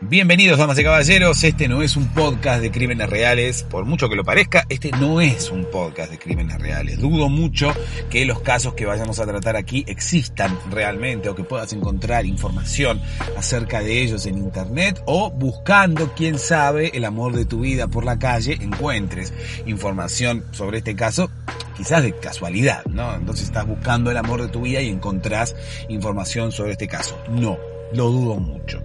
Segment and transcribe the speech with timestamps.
[0.00, 1.44] Bienvenidos, damas y caballeros.
[1.44, 3.62] Este no es un podcast de crímenes reales.
[3.62, 6.98] Por mucho que lo parezca, este no es un podcast de crímenes reales.
[6.98, 7.72] Dudo mucho
[8.10, 13.00] que los casos que vayamos a tratar aquí existan realmente o que puedas encontrar información
[13.36, 18.04] acerca de ellos en internet o buscando, quién sabe, el amor de tu vida por
[18.04, 19.32] la calle, encuentres
[19.64, 21.30] información sobre este caso
[21.76, 23.14] quizás de casualidad, ¿no?
[23.14, 25.54] Entonces estás buscando el amor de tu vida y encontrás
[25.88, 27.18] información sobre este caso.
[27.30, 27.58] No,
[27.92, 28.82] lo dudo mucho.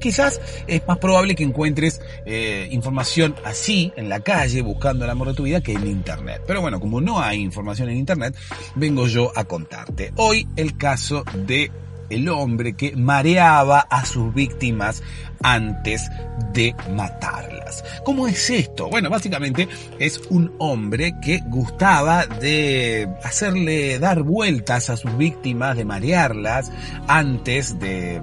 [0.00, 5.28] Quizás es más probable que encuentres eh, información así en la calle buscando el amor
[5.28, 6.42] de tu vida que en internet.
[6.46, 8.34] Pero bueno, como no hay información en internet,
[8.74, 10.12] vengo yo a contarte.
[10.16, 11.70] Hoy el caso de
[12.12, 15.02] el hombre que mareaba a sus víctimas
[15.42, 16.10] antes
[16.52, 17.84] de matarlas.
[18.04, 18.88] ¿Cómo es esto?
[18.88, 25.84] Bueno, básicamente es un hombre que gustaba de hacerle dar vueltas a sus víctimas, de
[25.84, 26.70] marearlas
[27.06, 28.20] antes de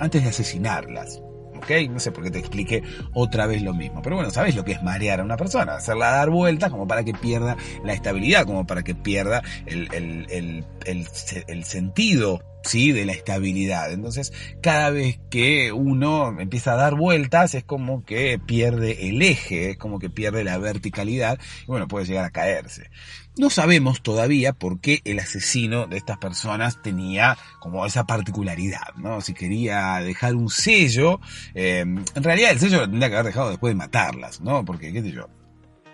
[0.00, 1.20] antes de asesinarlas.
[1.56, 1.70] ¿ok?
[1.90, 2.82] No sé por qué te expliqué
[3.14, 4.02] otra vez lo mismo.
[4.02, 7.04] Pero bueno, sabes lo que es marear a una persona, hacerla dar vueltas como para
[7.04, 11.06] que pierda la estabilidad, como para que pierda el, el, el,
[11.46, 12.92] el sentido ¿sí?
[12.92, 13.92] De la estabilidad.
[13.92, 19.70] Entonces, cada vez que uno empieza a dar vueltas, es como que pierde el eje,
[19.70, 22.90] es como que pierde la verticalidad y bueno, puede llegar a caerse.
[23.38, 29.20] No sabemos todavía por qué el asesino de estas personas tenía como esa particularidad, ¿no?
[29.20, 31.20] Si quería dejar un sello,
[31.54, 34.64] eh, en realidad el sello lo tendría que haber dejado después de matarlas, ¿no?
[34.64, 35.28] Porque, qué sé yo,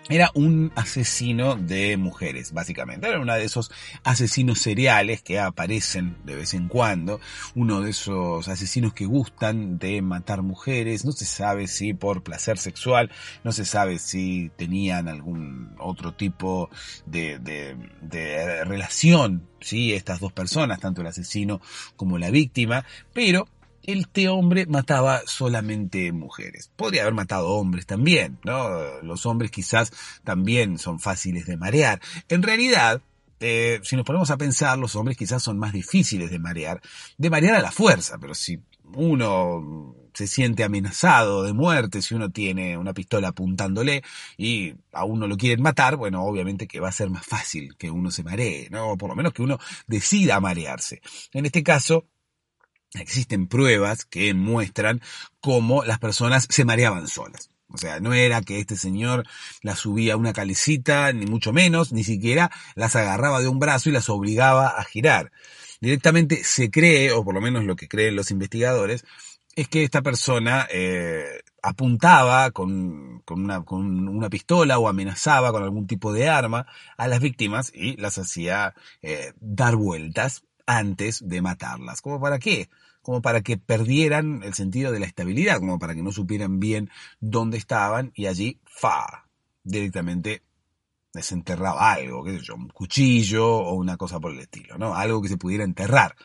[0.09, 3.07] era un asesino de mujeres, básicamente.
[3.07, 3.71] Era uno de esos
[4.03, 7.21] asesinos seriales que aparecen de vez en cuando.
[7.55, 11.05] Uno de esos asesinos que gustan de matar mujeres.
[11.05, 13.11] No se sabe si por placer sexual,
[13.43, 16.69] no se sabe si tenían algún otro tipo
[17.05, 21.61] de, de, de relación, sí, estas dos personas, tanto el asesino
[21.95, 22.85] como la víctima.
[23.13, 23.47] Pero
[23.83, 26.71] este hombre mataba solamente mujeres.
[26.75, 29.01] Podría haber matado hombres también, ¿no?
[29.01, 29.91] Los hombres quizás
[30.23, 32.01] también son fáciles de marear.
[32.29, 33.01] En realidad,
[33.39, 36.81] eh, si nos ponemos a pensar, los hombres quizás son más difíciles de marear,
[37.17, 38.59] de marear a la fuerza, pero si
[38.95, 44.03] uno se siente amenazado de muerte, si uno tiene una pistola apuntándole
[44.37, 47.89] y a uno lo quieren matar, bueno, obviamente que va a ser más fácil que
[47.89, 48.91] uno se maree, ¿no?
[48.91, 49.57] O por lo menos que uno
[49.87, 51.01] decida marearse.
[51.33, 52.05] En este caso,
[52.95, 55.01] existen pruebas que muestran
[55.39, 57.49] cómo las personas se mareaban solas.
[57.69, 59.25] O sea, no era que este señor
[59.61, 63.89] las subía a una calicita, ni mucho menos, ni siquiera las agarraba de un brazo
[63.89, 65.31] y las obligaba a girar.
[65.81, 69.05] Directamente se cree, o por lo menos lo que creen los investigadores,
[69.55, 76.13] es que esta persona eh, apuntaba con, con, una, pistola o amenazaba con algún tipo
[76.13, 76.67] de arma
[76.97, 82.01] a las víctimas y las hacía eh, dar vueltas antes de matarlas.
[82.01, 82.69] ¿Cómo para qué?
[83.03, 86.89] Como para que perdieran el sentido de la estabilidad, como para que no supieran bien
[87.19, 89.27] dónde estaban y allí, fa,
[89.63, 90.41] directamente
[91.13, 94.95] desenterraba algo, qué sé yo, un cuchillo o una cosa por el estilo, ¿no?
[94.95, 96.15] Algo que se pudiera enterrar.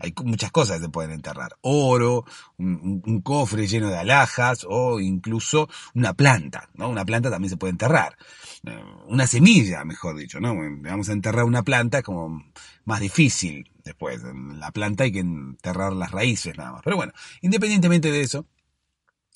[0.00, 1.56] Hay muchas cosas que se pueden enterrar.
[1.60, 2.24] Oro,
[2.56, 6.88] un, cofre lleno de alhajas o incluso una planta, ¿no?
[6.88, 8.16] Una planta también se puede enterrar.
[8.64, 10.54] Eh, una semilla, mejor dicho, ¿no?
[10.82, 12.44] Vamos a enterrar una planta como
[12.84, 14.22] más difícil después.
[14.22, 16.82] En la planta hay que enterrar las raíces nada más.
[16.84, 17.12] Pero bueno,
[17.42, 18.46] independientemente de eso,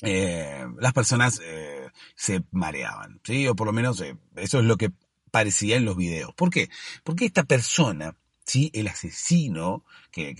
[0.03, 3.47] eh, las personas eh, se mareaban, ¿sí?
[3.49, 4.03] O por lo menos
[4.37, 4.93] eso es lo que
[5.31, 6.35] parecía en los videos.
[6.35, 6.69] ¿Por qué?
[7.05, 8.71] Porque esta persona ¿sí?
[8.75, 10.35] el asesino que,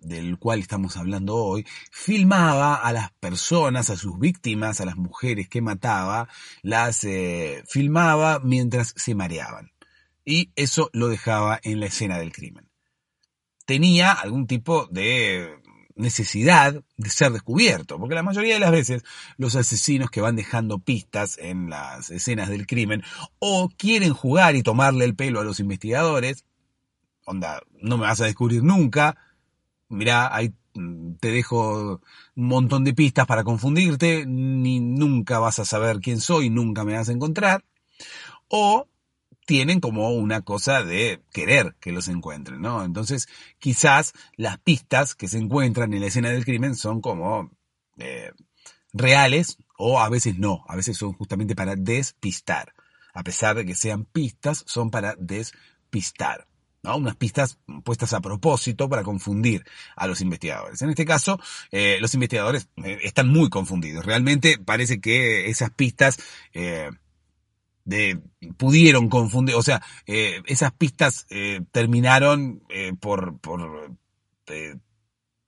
[0.00, 5.48] del cual estamos hablando hoy, filmaba a las personas, a sus víctimas, a las mujeres
[5.48, 6.28] que mataba,
[6.62, 9.72] las eh, filmaba mientras se mareaban.
[10.24, 12.69] Y eso lo dejaba en la escena del crimen.
[13.70, 15.60] Tenía algún tipo de
[15.94, 19.04] necesidad de ser descubierto, porque la mayoría de las veces
[19.36, 23.04] los asesinos que van dejando pistas en las escenas del crimen
[23.38, 26.44] o quieren jugar y tomarle el pelo a los investigadores,
[27.24, 29.16] onda, no me vas a descubrir nunca,
[29.88, 32.00] mirá, ahí mm, te dejo
[32.34, 36.94] un montón de pistas para confundirte, ni nunca vas a saber quién soy, nunca me
[36.94, 37.64] vas a encontrar,
[38.48, 38.88] o
[39.50, 42.84] tienen como una cosa de querer que los encuentren, ¿no?
[42.84, 47.50] Entonces, quizás las pistas que se encuentran en la escena del crimen son como
[47.98, 48.30] eh,
[48.92, 52.74] reales o a veces no, a veces son justamente para despistar.
[53.12, 56.46] A pesar de que sean pistas, son para despistar.
[56.84, 56.98] ¿no?
[56.98, 59.64] Unas pistas puestas a propósito para confundir
[59.96, 60.80] a los investigadores.
[60.80, 61.40] En este caso,
[61.72, 64.06] eh, los investigadores eh, están muy confundidos.
[64.06, 66.18] Realmente parece que esas pistas
[67.90, 68.20] de,
[68.56, 71.26] pudieron confundir, o sea, esas pistas
[71.72, 72.62] terminaron
[73.00, 73.90] por, por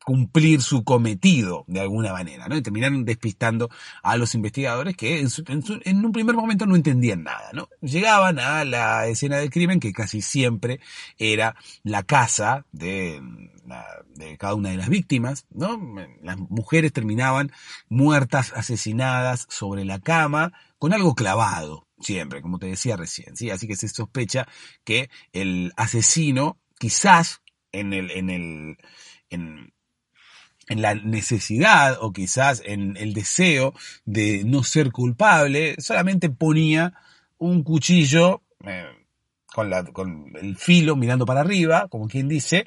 [0.05, 2.57] cumplir su cometido de alguna manera, ¿no?
[2.57, 3.71] Y terminaron despistando
[4.03, 7.69] a los investigadores que en, un primer momento no entendían nada, ¿no?
[7.81, 10.81] Llegaban a la escena del crimen que casi siempre
[11.19, 11.55] era
[11.85, 13.21] la casa de,
[14.15, 15.81] de cada una de las víctimas, ¿no?
[16.23, 17.53] Las mujeres terminaban
[17.89, 23.51] muertas, asesinadas sobre la cama con algo clavado, siempre, como te decía recién, ¿sí?
[23.51, 24.47] Así que se sospecha
[24.85, 28.77] que el asesino quizás en el, en el,
[29.31, 29.73] en,
[30.69, 36.95] la necesidad o quizás en el deseo de no ser culpable, solamente ponía
[37.39, 38.87] un cuchillo eh,
[39.47, 42.67] con, la, con el filo mirando para arriba, como quien dice,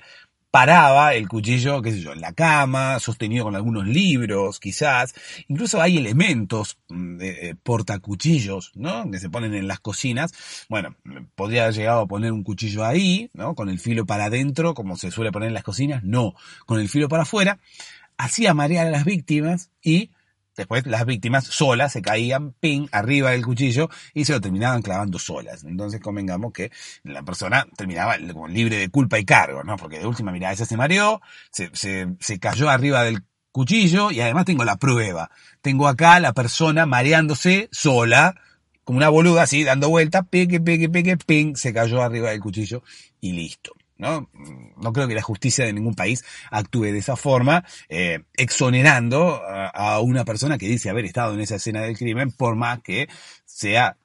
[0.55, 5.13] paraba el cuchillo, qué sé yo, en la cama, sostenido con algunos libros, quizás.
[5.49, 9.11] Incluso hay elementos mm, de eh, portacuchillos, ¿no?
[9.11, 10.31] Que se ponen en las cocinas.
[10.69, 10.95] Bueno,
[11.35, 13.53] podría haber llegado a poner un cuchillo ahí, ¿no?
[13.53, 16.05] Con el filo para adentro, como se suele poner en las cocinas.
[16.05, 16.35] No,
[16.65, 17.59] con el filo para afuera.
[18.17, 20.11] Hacía marear a las víctimas y
[20.55, 25.19] Después las víctimas solas se caían, ping, arriba del cuchillo y se lo terminaban clavando
[25.19, 25.63] solas.
[25.63, 26.71] Entonces convengamos que
[27.03, 29.75] la persona terminaba como libre de culpa y cargo, ¿no?
[29.77, 31.21] Porque de última, mira, esa se mareó,
[31.51, 35.29] se, se, se cayó arriba del cuchillo y además tengo la prueba.
[35.61, 38.35] Tengo acá la persona mareándose sola,
[38.83, 42.83] como una boluda así, dando vuelta, pegue, pegue, pegue, ping, se cayó arriba del cuchillo
[43.19, 43.73] y listo.
[43.97, 44.29] ¿No?
[44.77, 49.99] No creo que la justicia de ningún país actúe de esa forma, eh, exonerando a,
[49.99, 53.07] una persona que dice haber estado en esa escena del crimen, por más que
[53.45, 53.97] sea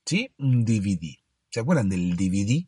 [0.06, 0.31] ¿sí?
[0.38, 1.19] Un DVD.
[1.50, 2.68] ¿Se acuerdan del DVD?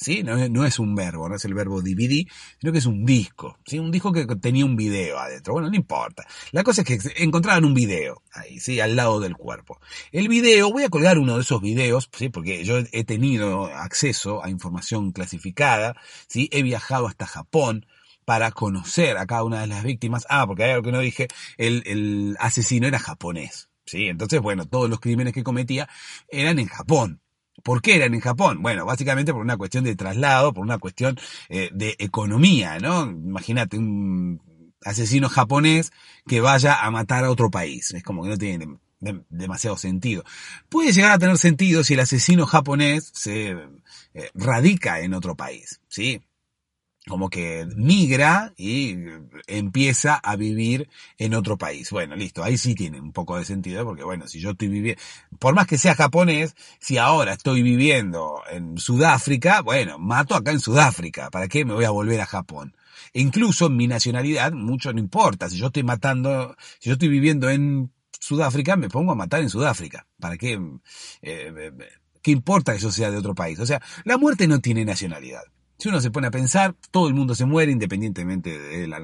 [0.00, 0.22] ¿Sí?
[0.22, 2.26] No, es un verbo, no es el verbo DVD,
[2.58, 3.78] sino que es un disco, ¿sí?
[3.78, 5.52] Un disco que tenía un video adentro.
[5.52, 6.26] Bueno, no importa.
[6.52, 8.80] La cosa es que encontraban un video ahí, ¿sí?
[8.80, 9.78] Al lado del cuerpo.
[10.10, 12.30] El video, voy a colgar uno de esos videos, ¿sí?
[12.30, 15.94] Porque yo he tenido acceso a información clasificada,
[16.28, 16.48] ¿sí?
[16.50, 17.86] He viajado hasta Japón
[18.24, 20.26] para conocer a cada una de las víctimas.
[20.30, 23.68] Ah, porque hay algo que no dije, el, el asesino era japonés.
[23.84, 24.06] ¿Sí?
[24.06, 25.88] Entonces, bueno, todos los crímenes que cometía
[26.28, 27.20] eran en Japón.
[27.62, 28.62] ¿Por qué eran en Japón?
[28.62, 31.18] Bueno, básicamente por una cuestión de traslado, por una cuestión
[31.48, 33.02] eh, de economía, ¿no?
[33.02, 34.40] Imagínate un
[34.84, 35.92] asesino japonés
[36.26, 37.92] que vaya a matar a otro país.
[37.92, 38.78] Es como que no tiene
[39.28, 40.24] demasiado sentido.
[40.68, 43.56] Puede llegar a tener sentido si el asesino japonés se
[44.14, 46.20] eh, radica en otro país, ¿sí?
[47.06, 48.94] Como que migra y
[49.46, 50.88] empieza a vivir
[51.18, 51.90] en otro país.
[51.90, 55.00] Bueno, listo, ahí sí tiene un poco de sentido, porque bueno, si yo estoy viviendo,
[55.38, 60.60] por más que sea japonés, si ahora estoy viviendo en Sudáfrica, bueno, mato acá en
[60.60, 62.76] Sudáfrica, ¿para qué me voy a volver a Japón?
[63.14, 67.48] E incluso mi nacionalidad, mucho no importa, si yo estoy matando, si yo estoy viviendo
[67.48, 70.06] en Sudáfrica, me pongo a matar en Sudáfrica.
[70.20, 70.60] ¿Para qué?
[71.22, 71.72] Eh,
[72.22, 73.58] ¿Qué importa que yo sea de otro país?
[73.58, 75.42] O sea, la muerte no tiene nacionalidad.
[75.80, 79.00] Si uno se pone a pensar, todo el mundo se muere independientemente de la,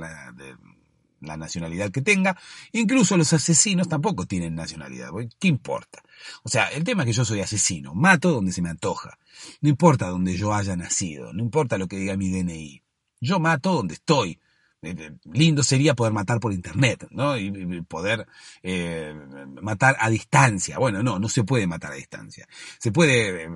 [1.39, 2.37] nacionalidad que tenga.
[2.73, 5.09] Incluso los asesinos tampoco tienen nacionalidad.
[5.39, 6.03] ¿Qué importa?
[6.43, 7.95] O sea, el tema es que yo soy asesino.
[7.95, 9.19] Mato donde se me antoja.
[9.63, 11.33] No importa donde yo haya nacido.
[11.33, 12.83] No importa lo que diga mi DNI.
[13.23, 14.39] Yo mato donde estoy.
[14.87, 17.37] Eh, eh, lindo sería poder matar por internet, ¿no?
[17.37, 17.51] Y,
[17.83, 18.27] poder
[18.63, 19.13] eh,
[19.61, 20.79] matar a distancia.
[20.79, 22.47] Bueno, no, no se puede matar a distancia.
[22.79, 23.49] Se puede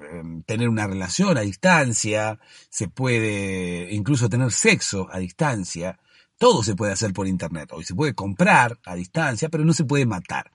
[0.45, 5.99] tener una relación a distancia, se puede incluso tener sexo a distancia.
[6.37, 7.71] Todo se puede hacer por internet.
[7.73, 10.51] Hoy se puede comprar a distancia, pero no se puede matar.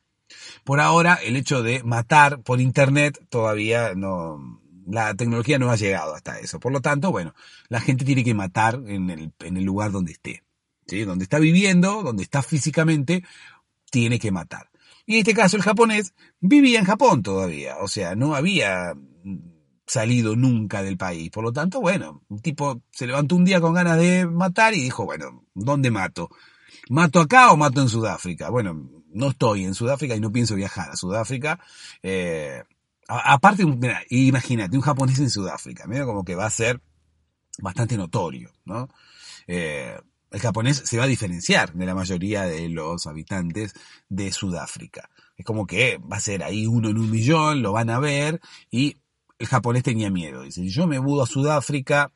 [0.63, 6.15] Por ahora, el hecho de matar por internet todavía no, la tecnología no ha llegado
[6.15, 6.59] hasta eso.
[6.59, 7.33] Por lo tanto, bueno,
[7.69, 10.44] la gente tiene que matar en el lugar donde esté.
[10.87, 13.23] Donde está viviendo, donde está físicamente,
[13.89, 14.69] tiene que matar.
[15.05, 18.93] Y en este caso el japonés vivía en Japón todavía, o sea, no había
[19.87, 21.29] salido nunca del país.
[21.29, 24.81] Por lo tanto, bueno, un tipo se levantó un día con ganas de matar y
[24.81, 26.29] dijo, bueno, ¿dónde mato?
[26.89, 28.49] ¿Mato acá o mato en Sudáfrica?
[28.49, 31.59] Bueno, no estoy en Sudáfrica y no pienso viajar a Sudáfrica.
[32.01, 32.63] Eh,
[33.07, 33.63] aparte,
[34.09, 36.81] imagínate, un japonés en Sudáfrica, mira como que va a ser
[37.59, 38.89] bastante notorio, ¿no?
[39.47, 39.97] Eh,
[40.31, 43.73] el japonés se va a diferenciar de la mayoría de los habitantes
[44.09, 45.09] de Sudáfrica.
[45.37, 48.39] Es como que va a ser ahí uno en un millón, lo van a ver
[48.69, 48.97] y
[49.39, 50.43] el japonés tenía miedo.
[50.43, 52.11] Dice, yo me mudo a Sudáfrica,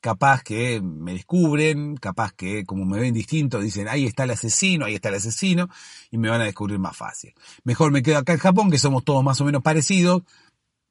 [0.00, 4.86] capaz que me descubren, capaz que como me ven distinto, dicen, ahí está el asesino,
[4.86, 5.68] ahí está el asesino,
[6.10, 7.34] y me van a descubrir más fácil.
[7.64, 10.22] Mejor me quedo acá en Japón, que somos todos más o menos parecidos,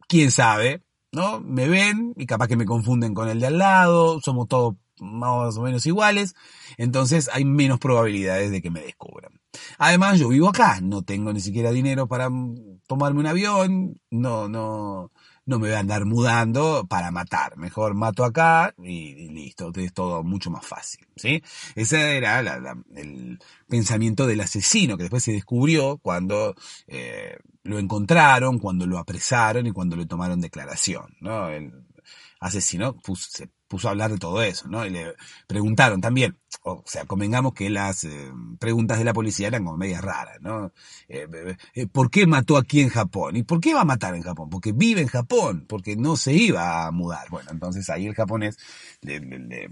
[0.07, 1.41] quién sabe, ¿no?
[1.41, 5.57] Me ven y capaz que me confunden con el de al lado, somos todos más
[5.57, 6.35] o menos iguales,
[6.77, 9.33] entonces hay menos probabilidades de que me descubran.
[9.77, 12.29] Además, yo vivo acá, no tengo ni siquiera dinero para
[12.87, 15.11] tomarme un avión, no, no,
[15.45, 17.57] no me voy a andar mudando para matar.
[17.57, 21.43] Mejor mato acá y, listo, es todo mucho más fácil, ¿sí?
[21.75, 22.39] Ese era
[22.95, 26.55] el pensamiento del asesino que después se descubrió cuando
[26.87, 31.49] eh, lo encontraron, cuando lo apresaron y cuando le tomaron declaración, ¿no?
[31.49, 31.73] El
[32.39, 34.85] asesino se puso a hablar de todo eso, ¿no?
[34.85, 35.15] Y le
[35.47, 40.01] preguntaron también, o sea, convengamos que las eh, preguntas de la policía eran como medias
[40.01, 40.73] raras, ¿no?
[41.07, 41.25] Eh,
[41.73, 43.37] eh, ¿Por qué mató aquí en Japón?
[43.37, 44.49] ¿Y por qué va a matar en Japón?
[44.49, 47.29] Porque vive en Japón, porque no se iba a mudar.
[47.29, 48.57] Bueno, entonces ahí el japonés
[48.99, 49.71] le,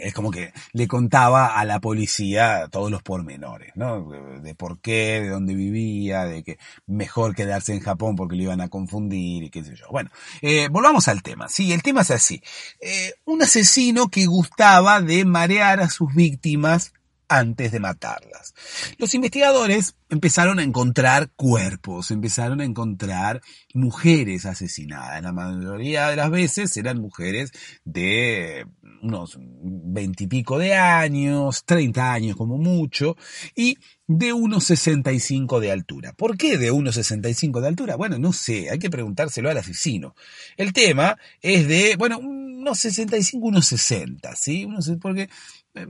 [0.00, 4.08] es como que le contaba a la policía todos los pormenores, ¿no?
[4.40, 8.60] De, por qué, de dónde vivía, de que mejor quedarse en Japón porque le iban
[8.60, 9.86] a confundir y qué sé yo.
[9.90, 10.10] Bueno,
[10.42, 11.48] eh, volvamos al tema.
[11.48, 12.42] Sí, el tema es así.
[12.80, 16.92] Eh, un asesino que gustaba de marear a sus víctimas
[17.28, 18.54] antes de matarlas.
[18.98, 23.40] Los investigadores empezaron a encontrar cuerpos, empezaron a encontrar
[23.74, 25.22] mujeres asesinadas.
[25.22, 27.52] La mayoría de las veces eran mujeres
[27.84, 28.66] de
[29.02, 33.16] unos veintipico de años, treinta años como mucho,
[33.54, 36.12] y de unos 65 de altura.
[36.12, 37.96] ¿Por qué de unos 65 de altura?
[37.96, 40.14] Bueno, no sé, hay que preguntárselo al asesino.
[40.56, 44.68] El tema es de, bueno, unos 65, unos 60, ¿sí?
[45.00, 45.28] Porque
[45.74, 45.86] eh,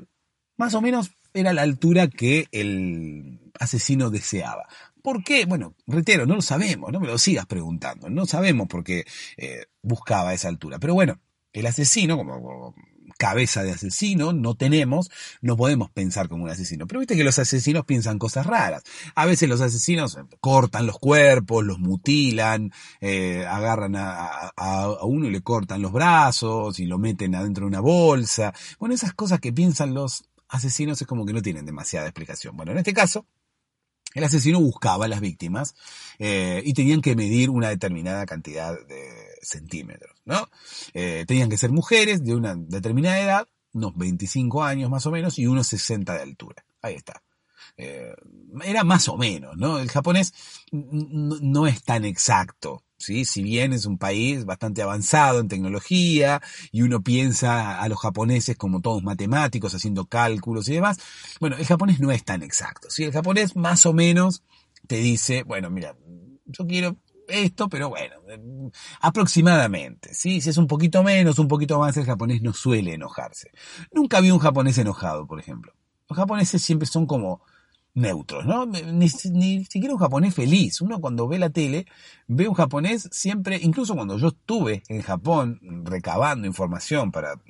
[0.57, 4.67] más o menos era la altura que el asesino deseaba.
[5.03, 5.45] ¿Por qué?
[5.45, 9.05] Bueno, reitero, no lo sabemos, no me lo sigas preguntando, no sabemos por qué
[9.37, 10.79] eh, buscaba esa altura.
[10.81, 11.21] Pero bueno,
[11.53, 12.75] el asesino, como,
[13.17, 16.87] cabeza de asesino, no tenemos, no podemos pensar como un asesino.
[16.87, 18.83] Pero viste que los asesinos piensan cosas raras.
[19.15, 25.31] A veces los asesinos cortan los cuerpos, los mutilan, eh, agarran a, a, uno y
[25.31, 28.53] le cortan los brazos y lo meten adentro de una bolsa.
[28.79, 32.57] Bueno, esas cosas que piensan los asesinos es como que no tienen demasiada explicación.
[32.57, 33.27] Bueno, en este caso,
[34.15, 35.75] el asesino buscaba a las víctimas
[36.19, 40.49] eh, y tenían que medir una determinada cantidad de centímetros, ¿no?
[40.95, 45.39] Eh, tenían que ser mujeres de una determinada edad, unos 25 años más o menos,
[45.39, 46.65] y unos 60 de altura.
[46.81, 47.23] Ahí está.
[47.77, 48.15] Eh,
[48.65, 49.79] era más o menos, ¿no?
[49.79, 50.33] El japonés
[50.73, 53.25] no es tan exacto ¿sí?
[53.25, 56.41] Si bien es un país bastante avanzado en tecnología
[56.73, 60.99] y uno piensa a los japoneses como todos matemáticos haciendo cálculos y demás,
[61.41, 63.05] bueno, el japonés no es tan exacto, ¿sí?
[63.05, 64.43] El japonés más o menos
[64.87, 65.97] te dice, bueno, mira,
[66.47, 66.97] yo quiero
[67.29, 68.15] esto, pero bueno,
[69.01, 70.41] aproximadamente, ¿sí?
[70.41, 73.51] Si es un poquito menos, un poquito más, el japonés no suele enojarse.
[73.93, 75.73] Nunca vi un japonés enojado, por ejemplo.
[76.09, 77.43] Los japoneses siempre son como
[77.97, 78.67] neutros, ¿no?
[78.67, 80.81] Ni, siquiera un japonés feliz.
[80.81, 81.87] Uno cuando ve la tele,
[82.29, 87.41] ve un japonés siempre, incluso cuando yo estuve en Japón recabando información para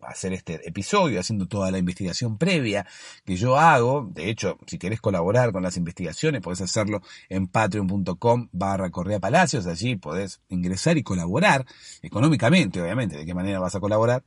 [0.00, 2.86] hacer este episodio, haciendo toda la investigación previa
[3.26, 4.08] que yo hago.
[4.10, 9.66] De hecho, si querés colaborar con las investigaciones, podés hacerlo en patreon.com barra Correa Palacios.
[9.66, 11.66] Allí podés ingresar y colaborar
[12.00, 13.18] económicamente, obviamente.
[13.18, 14.24] ¿De qué manera vas a colaborar?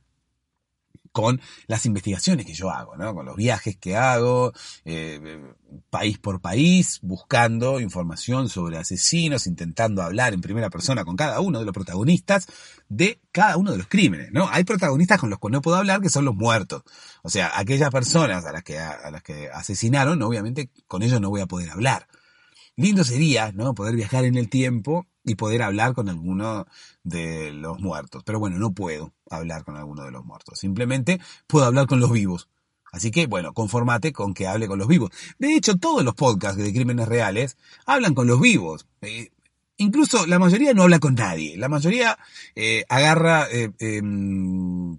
[1.14, 3.14] Con las investigaciones que yo hago, ¿no?
[3.14, 4.52] con los viajes que hago,
[4.84, 5.40] eh,
[5.88, 11.60] país por país, buscando información sobre asesinos, intentando hablar en primera persona con cada uno
[11.60, 12.48] de los protagonistas
[12.88, 14.32] de cada uno de los crímenes.
[14.32, 14.48] ¿no?
[14.50, 16.82] Hay protagonistas con los que no puedo hablar que son los muertos.
[17.22, 21.30] O sea, aquellas personas a las que, a las que asesinaron, obviamente con ellos no
[21.30, 22.08] voy a poder hablar.
[22.74, 23.72] Lindo sería, ¿no?
[23.72, 26.66] Poder viajar en el tiempo y poder hablar con alguno
[27.02, 28.22] de los muertos.
[28.24, 30.58] Pero bueno, no puedo hablar con alguno de los muertos.
[30.58, 32.48] Simplemente puedo hablar con los vivos.
[32.92, 35.10] Así que, bueno, conformate con que hable con los vivos.
[35.38, 38.86] De hecho, todos los podcasts de crímenes reales hablan con los vivos.
[39.00, 39.32] Eh,
[39.78, 41.56] incluso la mayoría no habla con nadie.
[41.56, 42.16] La mayoría
[42.54, 44.98] eh, agarra eh, em,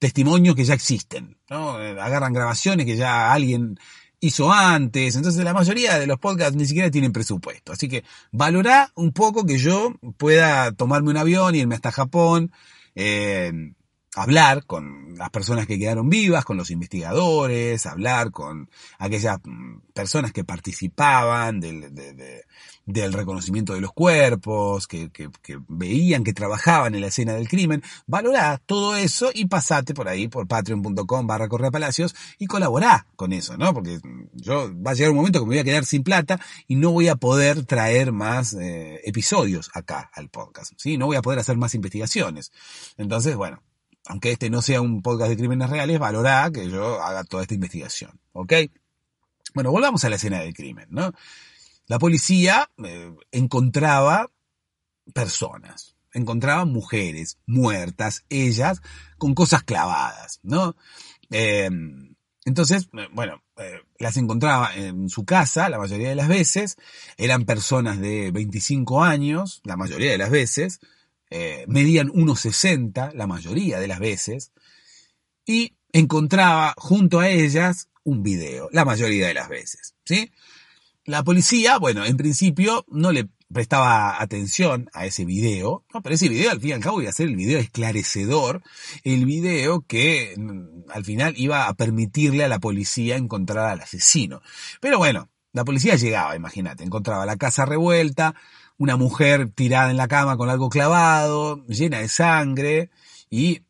[0.00, 1.38] testimonios que ya existen.
[1.48, 1.76] ¿no?
[1.76, 3.78] Agarran grabaciones que ya alguien
[4.26, 5.16] hizo antes.
[5.16, 7.72] Entonces la mayoría de los podcasts ni siquiera tienen presupuesto.
[7.72, 12.52] Así que valorá un poco que yo pueda tomarme un avión, irme hasta Japón,
[12.94, 13.72] eh,
[14.16, 18.68] hablar con las personas que quedaron vivas, con los investigadores, hablar con
[18.98, 21.94] aquellas mm, personas que participaban del,
[22.86, 27.48] del reconocimiento de los cuerpos, que, que, que, veían, que trabajaban en la escena del
[27.48, 27.82] crimen.
[28.06, 33.58] Valorá todo eso y pasate por ahí, por patreon.com barra Palacios y colaborá con eso,
[33.58, 33.74] ¿no?
[33.74, 34.00] Porque
[34.32, 36.90] yo va a llegar un momento que me voy a quedar sin plata y no
[36.90, 40.96] voy a poder traer más eh, episodios acá al podcast, ¿sí?
[40.96, 42.50] No voy a poder hacer más investigaciones.
[42.96, 43.62] Entonces, bueno,
[44.06, 47.54] aunque este no sea un podcast de crímenes reales, valorá que yo haga toda esta
[47.54, 48.52] investigación, ¿ok?
[49.54, 51.12] Bueno, volvamos a la escena del crimen, ¿no?
[51.86, 54.30] La policía eh, encontraba
[55.12, 58.80] personas, encontraba mujeres muertas, ellas
[59.18, 60.76] con cosas clavadas, ¿no?
[61.30, 61.70] Eh,
[62.44, 63.42] entonces, eh, bueno,
[63.98, 66.76] las encontraba en su casa la mayoría de las veces,
[67.16, 70.80] eran personas de 25 años, la mayoría de las veces,
[71.66, 74.52] medían 1,60 la mayoría de las veces,
[75.44, 80.30] y encontraba junto a ellas un video, la mayoría de las veces, ¿sí?
[81.04, 86.02] La policía, bueno, en principio no le prestaba atención a ese video, ¿no?
[86.02, 88.62] pero ese video al fin y al cabo iba a ser el video esclarecedor,
[89.04, 94.42] el video que mm, al final iba a permitirle a la policía encontrar al asesino.
[94.80, 98.34] Pero bueno, la policía llegaba, imagínate, encontraba la casa revuelta,
[98.78, 102.90] una mujer tirada en la cama con algo clavado, llena de sangre,
[103.30, 103.62] y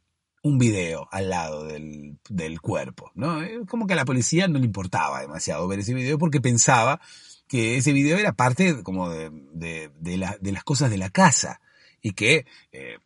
[0.43, 3.41] un video al lado del, del cuerpo, ¿no?
[3.69, 7.01] Como que a la policía no le importaba demasiado ver ese video porque pensaba
[7.49, 11.11] que ese video era parte como de, de, de, la, de las cosas de la
[11.11, 11.61] casa
[12.01, 12.99] y que eh,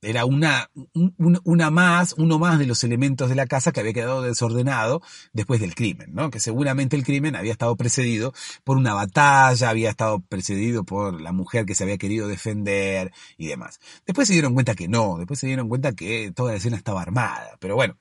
[0.00, 0.70] era una,
[1.44, 5.02] una más, uno más de los elementos de la casa que había quedado desordenado
[5.32, 6.30] después del crimen, ¿no?
[6.30, 8.32] Que seguramente el crimen había estado precedido
[8.64, 13.48] por una batalla, había estado precedido por la mujer que se había querido defender y
[13.48, 13.80] demás.
[14.06, 17.02] Después se dieron cuenta que no, después se dieron cuenta que toda la escena estaba
[17.02, 17.96] armada, pero bueno,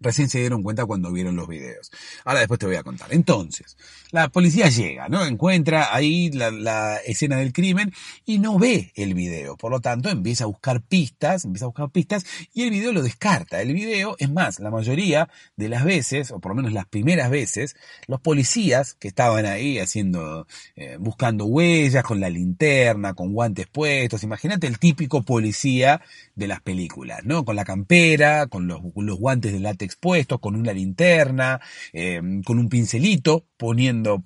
[0.00, 1.90] Recién se dieron cuenta cuando vieron los videos.
[2.24, 3.12] Ahora después te voy a contar.
[3.12, 3.76] Entonces,
[4.12, 5.24] la policía llega, ¿no?
[5.26, 7.92] Encuentra ahí la, escena del crimen
[8.24, 9.56] y no ve el video.
[9.56, 12.24] Por lo tanto, empieza a buscar pistas, empieza a buscar pistas
[12.54, 13.60] y el video lo descarta.
[13.60, 17.28] El video, es más, la mayoría de las veces, o por lo menos las primeras
[17.28, 17.74] veces,
[18.06, 24.22] los policías que estaban ahí haciendo, eh, buscando huellas con la linterna, con guantes puestos,
[24.22, 26.00] imagínate el típico policía
[26.36, 27.44] de las películas, ¿no?
[27.44, 31.60] Con la campera, con los, los guantes de látex expuestos, con una linterna,
[31.92, 34.24] eh, con un pincelito, poniendo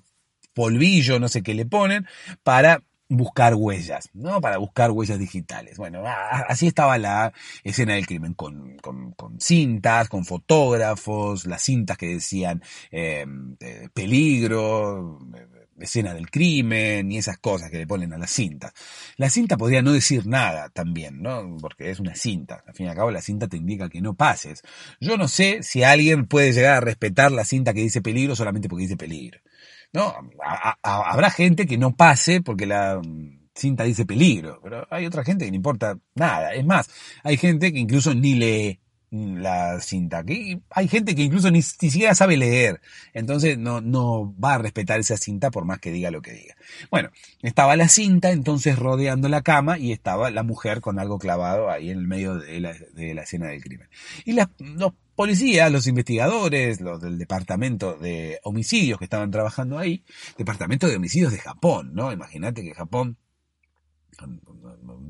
[0.53, 2.05] polvillo, no sé qué le ponen,
[2.43, 4.41] para buscar huellas, ¿no?
[4.41, 5.77] Para buscar huellas digitales.
[5.77, 12.07] Bueno, así estaba la escena del crimen, con, con, cintas, con fotógrafos, las cintas que
[12.07, 13.25] decían eh,
[13.59, 15.19] eh, peligro,
[15.79, 18.73] escena del crimen y esas cosas que le ponen a la cinta.
[19.17, 21.57] La cinta podría no decir nada también, ¿no?
[21.59, 22.63] Porque es una cinta.
[22.67, 24.61] Al fin y al cabo la cinta te indica que no pases.
[24.99, 28.69] Yo no sé si alguien puede llegar a respetar la cinta que dice peligro solamente
[28.69, 29.39] porque dice peligro.
[29.91, 30.15] ¿No?
[30.81, 35.45] habrá gente que no pase porque la mm, cinta dice peligro, pero hay otra gente
[35.45, 36.53] que no importa nada.
[36.53, 36.89] Es más,
[37.23, 38.79] hay gente que incluso ni lee
[39.13, 40.23] la cinta.
[40.23, 42.81] Que hay gente que incluso ni, siquiera sabe leer,
[43.13, 46.55] entonces no, no va a respetar esa cinta por más que diga lo que diga.
[46.89, 47.09] Bueno,
[47.41, 51.89] estaba la cinta entonces rodeando la cama y estaba la mujer con algo clavado ahí
[51.91, 53.87] en el medio de la, de la escena del crimen.
[54.25, 54.47] Y los
[55.15, 60.03] policías, los investigadores, los del departamento de homicidios que estaban trabajando ahí,
[60.37, 62.11] departamento de homicidios de Japón, ¿no?
[62.11, 63.17] Imagínate que Japón,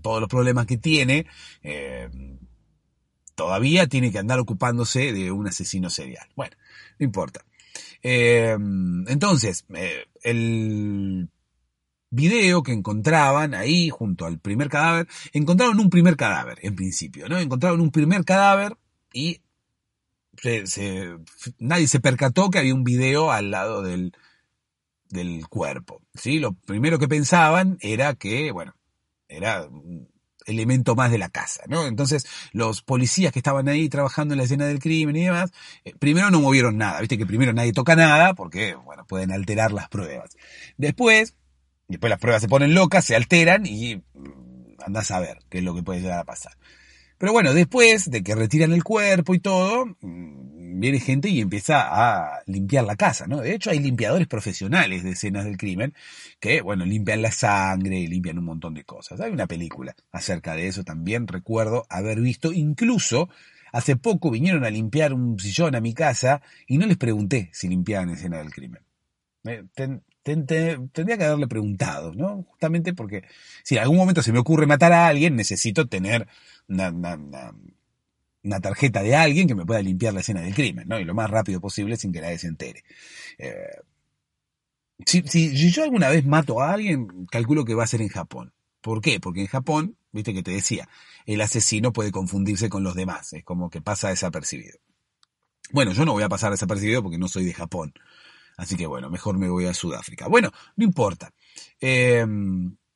[0.01, 1.25] todos los problemas que tiene,
[1.61, 2.09] eh,
[3.35, 6.27] todavía tiene que andar ocupándose de un asesino serial.
[6.35, 6.55] Bueno,
[6.99, 7.45] no importa.
[8.01, 8.55] Eh,
[9.07, 11.29] entonces, eh, el
[12.09, 17.39] video que encontraban ahí junto al primer cadáver, encontraron un primer cadáver en principio, ¿no?
[17.39, 18.77] Encontraron un primer cadáver
[19.11, 19.41] y
[21.59, 24.15] nadie se percató que había un video al lado del,
[25.09, 26.39] del cuerpo, ¿sí?
[26.39, 28.75] Lo primero que pensaban era que, bueno,
[29.27, 29.67] era
[30.45, 31.87] elemento más de la casa, ¿no?
[31.87, 35.51] Entonces, los policías que estaban ahí trabajando en la escena del crimen y demás,
[35.85, 39.71] eh, primero no movieron nada, viste que primero nadie toca nada porque, bueno, pueden alterar
[39.71, 40.35] las pruebas.
[40.77, 41.35] Después,
[41.87, 45.63] después las pruebas se ponen locas, se alteran y mm, andás a ver qué es
[45.63, 46.53] lo que puede llegar a pasar.
[47.17, 51.81] Pero bueno, después de que retiran el cuerpo y todo, mm, viene gente y empieza
[51.81, 53.41] a limpiar la casa, ¿no?
[53.41, 55.93] De hecho, hay limpiadores profesionales de escenas del crimen
[56.39, 59.21] que, bueno, limpian la sangre y limpian un montón de cosas.
[59.21, 63.29] Hay una película acerca de eso también, recuerdo haber visto, incluso
[63.71, 67.67] hace poco vinieron a limpiar un sillón a mi casa y no les pregunté si
[67.67, 68.81] limpiaban escena del crimen.
[70.23, 72.43] Tendría que haberle preguntado, ¿no?
[72.43, 73.23] Justamente porque
[73.63, 76.27] si en algún momento se me ocurre matar a alguien, necesito tener
[76.67, 76.81] una,
[78.61, 80.99] tarjeta de alguien que me pueda limpiar la escena del crimen, ¿no?
[80.99, 82.83] Y lo más rápido posible sin que nadie se entere.
[83.37, 83.81] Eh,
[85.05, 88.53] si, si, yo alguna vez mato a alguien, calculo que va a ser en Japón.
[88.81, 89.19] ¿Por qué?
[89.19, 90.87] Porque en Japón, viste que te decía,
[91.25, 94.79] el asesino puede confundirse con los demás, es como que pasa desapercibido.
[95.71, 97.93] Bueno, yo no voy a pasar desapercibido porque no soy de Japón.
[98.57, 100.27] Así que bueno, mejor me voy a Sudáfrica.
[100.27, 101.31] Bueno, no importa.
[101.79, 102.25] Eh,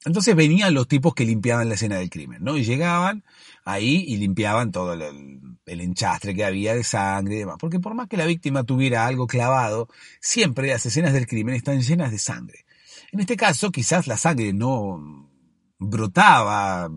[0.07, 2.55] entonces venían los tipos que limpiaban la escena del crimen, ¿no?
[2.55, 3.25] Y llegaban
[3.65, 7.57] ahí y limpiaban todo el, enchastre que había de sangre y demás.
[7.59, 9.89] Porque por más que la víctima tuviera algo clavado,
[10.21, 12.65] siempre las escenas del crimen están llenas de sangre.
[13.11, 15.29] En este caso, quizás la sangre no
[15.79, 16.89] brotaba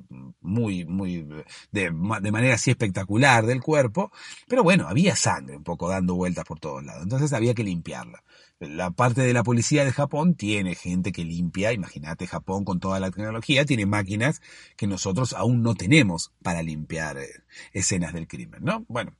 [0.51, 4.13] muy, muy, de, de, manera así espectacular del cuerpo,
[4.49, 8.23] pero bueno, había sangre un poco dando vueltas por todos lados, entonces había que limpiarla
[8.61, 13.01] la parte de la policía de Japón tiene gente que limpia, imagínate Japón con toda
[13.01, 14.43] la tecnología, tiene máquinas
[14.77, 17.29] que nosotros aún no tenemos para limpiar eh,
[17.73, 18.85] escenas del crimen, ¿no?
[18.89, 19.17] Bueno,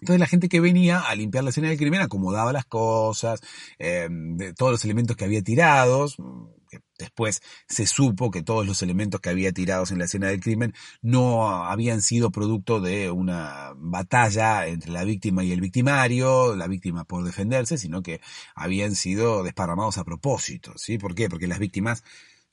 [0.00, 3.40] entonces la gente que venía a limpiar la escena del crimen acomodaba las cosas,
[3.78, 6.16] eh, de todos los elementos que había tirados,
[6.98, 10.74] después se supo que todos los elementos que había tirados en la escena del crimen
[11.02, 17.04] no habían sido producto de una batalla entre la víctima y el victimario, la víctima
[17.04, 18.20] por defenderse, sino que
[18.54, 20.98] habían sido desparramados a propósito, ¿sí?
[20.98, 21.28] ¿Por qué?
[21.28, 22.04] Porque las víctimas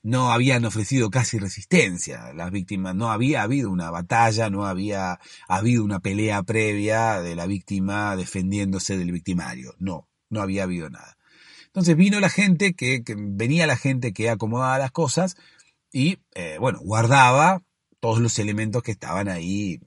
[0.04, 2.32] no habían ofrecido casi resistencia.
[2.34, 7.46] Las víctimas, no había habido una batalla, no había habido una pelea previa de la
[7.46, 9.74] víctima defendiéndose del victimario.
[9.78, 11.16] No, no había habido nada.
[11.74, 15.36] Entonces vino la gente que, venía la gente que acomodaba las cosas
[15.92, 17.62] y, eh, bueno, guardaba
[17.98, 19.80] todos los elementos que estaban ahí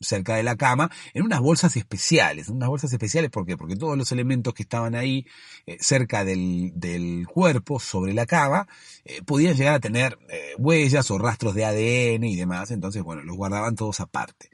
[0.00, 2.48] cerca de la cama, en unas bolsas especiales.
[2.48, 3.56] Unas bolsas especiales, ¿por qué?
[3.56, 5.26] Porque todos los elementos que estaban ahí
[5.66, 8.68] eh, cerca del, del, cuerpo, sobre la cama,
[9.04, 12.70] eh, podían llegar a tener eh, huellas o rastros de ADN y demás.
[12.70, 14.50] Entonces, bueno, los guardaban todos aparte.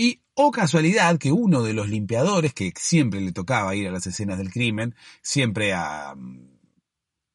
[0.00, 4.06] Y, oh casualidad, que uno de los limpiadores, que siempre le tocaba ir a las
[4.06, 6.60] escenas del crimen, siempre a mm,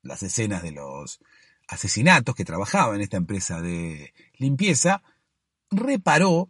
[0.01, 1.19] las escenas de los
[1.67, 5.03] asesinatos que trabajaba en esta empresa de limpieza,
[5.71, 6.49] reparó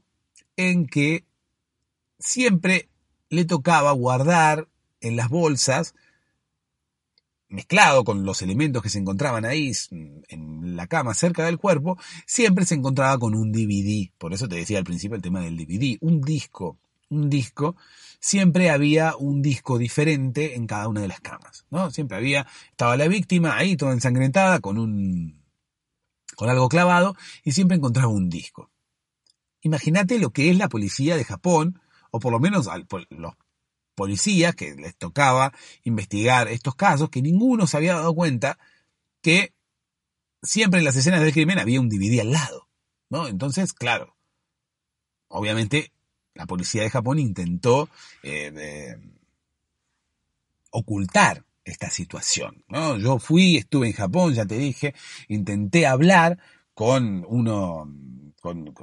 [0.55, 1.25] en que
[2.19, 2.89] siempre
[3.29, 4.69] le tocaba guardar
[5.01, 5.95] en las bolsas,
[7.53, 9.71] mezclado con los elementos que se encontraban ahí
[10.27, 14.09] en la cama cerca del cuerpo, siempre se encontraba con un DVD.
[14.17, 17.75] Por eso te decía al principio el tema del DVD, un disco, un disco.
[18.19, 21.91] Siempre había un disco diferente en cada una de las camas, ¿no?
[21.91, 25.43] Siempre había, estaba la víctima ahí toda ensangrentada con un,
[26.35, 28.71] con algo clavado y siempre encontraba un disco.
[29.61, 32.67] Imagínate lo que es la policía de Japón, o por lo menos
[33.09, 33.33] los
[33.93, 35.53] policías que les tocaba
[35.83, 38.57] investigar estos casos, que ninguno se había dado cuenta
[39.21, 39.53] que
[40.41, 42.67] siempre en las escenas del crimen había un DVD al lado.
[43.09, 43.27] ¿no?
[43.27, 44.15] Entonces, claro,
[45.27, 45.91] obviamente
[46.33, 47.89] la policía de Japón intentó
[48.23, 48.97] eh,
[50.71, 52.63] ocultar esta situación.
[52.67, 52.97] ¿no?
[52.97, 54.93] Yo fui, estuve en Japón, ya te dije,
[55.27, 56.39] intenté hablar
[56.73, 57.87] con uno,
[58.41, 58.73] con,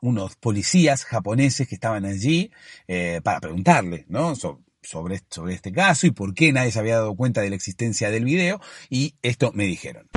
[0.00, 2.50] unos policías japoneses que estaban allí
[2.88, 4.34] eh, para preguntarle, ¿no?
[4.82, 8.10] sobre, sobre este caso y por qué nadie se había dado cuenta de la existencia
[8.10, 10.08] del video y esto me dijeron.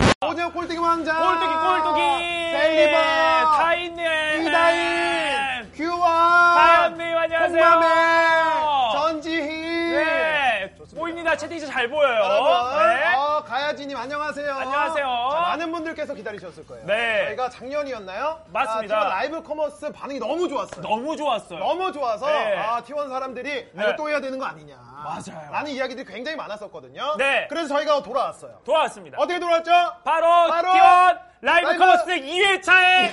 [11.34, 11.38] 보입니다.
[11.38, 12.16] 채팅창 잘 보여요.
[12.24, 13.16] 여러분, 네.
[13.16, 14.54] 어, 가야지님 안녕하세요.
[14.54, 15.30] 안녕하세요.
[15.32, 16.86] 자, 많은 분들께서 기다리셨을 거예요.
[16.86, 17.26] 네.
[17.28, 18.40] 저희가 작년이었나요?
[18.48, 18.98] 맞습니다.
[18.98, 20.82] 아, T1 라이브 커머스 반응이 너무 좋았어요.
[20.82, 21.60] 너무 좋았어요.
[21.60, 22.58] 너무 좋아서 네.
[22.58, 23.84] 아, T1 사람들이 아, 네.
[23.84, 24.76] 이거 또 해야 되는 거 아니냐.
[25.04, 25.52] 맞아요.
[25.52, 27.16] 라는 이야기들이 굉장히 많았었거든요.
[27.18, 27.48] 네.
[27.50, 28.60] 그래서 저희가 돌아왔어요.
[28.66, 29.18] 돌아왔습니다.
[29.20, 29.72] 어떻게 돌아왔죠?
[30.04, 33.12] 바로, 바로 T1 라이브 라이브- 커머스 2회차에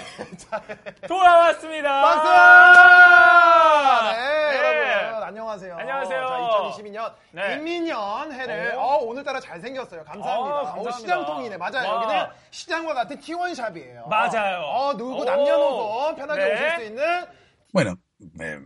[1.08, 2.00] 돌아왔습니다.
[2.02, 2.28] 박수!
[2.30, 4.12] 아!
[4.12, 4.56] 네, 네.
[4.56, 4.89] 여러분
[5.34, 5.76] 안녕하세요.
[5.76, 6.26] 안녕하세요.
[6.26, 7.54] 자, 2022년 네.
[7.54, 8.80] 인민년 해를 어.
[8.80, 10.02] 어, 오늘따라 잘생겼어요.
[10.02, 10.34] 감사합니다.
[10.60, 10.90] 어, 감사합니다.
[10.90, 11.56] 어, 시장통이네.
[11.56, 11.88] 맞아요.
[11.88, 11.94] 와.
[12.04, 14.06] 여기는 시장과 같은 T1 샵이에요.
[14.08, 14.60] 맞아요.
[14.62, 15.24] 어, 누구 오.
[15.24, 16.52] 남녀노소 편하게 네.
[16.54, 17.26] 오실 수 있는
[17.72, 17.94] Bueno,
[18.40, 18.58] eh,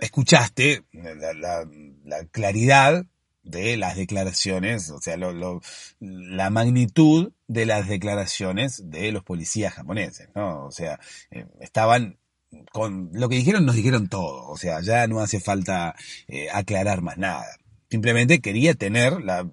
[0.00, 1.64] escuchaste la, la-
[2.04, 3.04] la claridad
[3.44, 5.60] de las declaraciones, o sea, lo- lo-
[6.00, 10.66] la magnitud de las declaraciones de los policías japoneses, ¿no?
[10.66, 10.98] O sea,
[11.30, 12.18] eh, estaban
[12.72, 15.94] con lo que dijeron, nos dijeron todo, o sea, ya no hace falta
[16.26, 17.44] eh, aclarar más nada.
[17.90, 19.48] Simplemente quería tener la,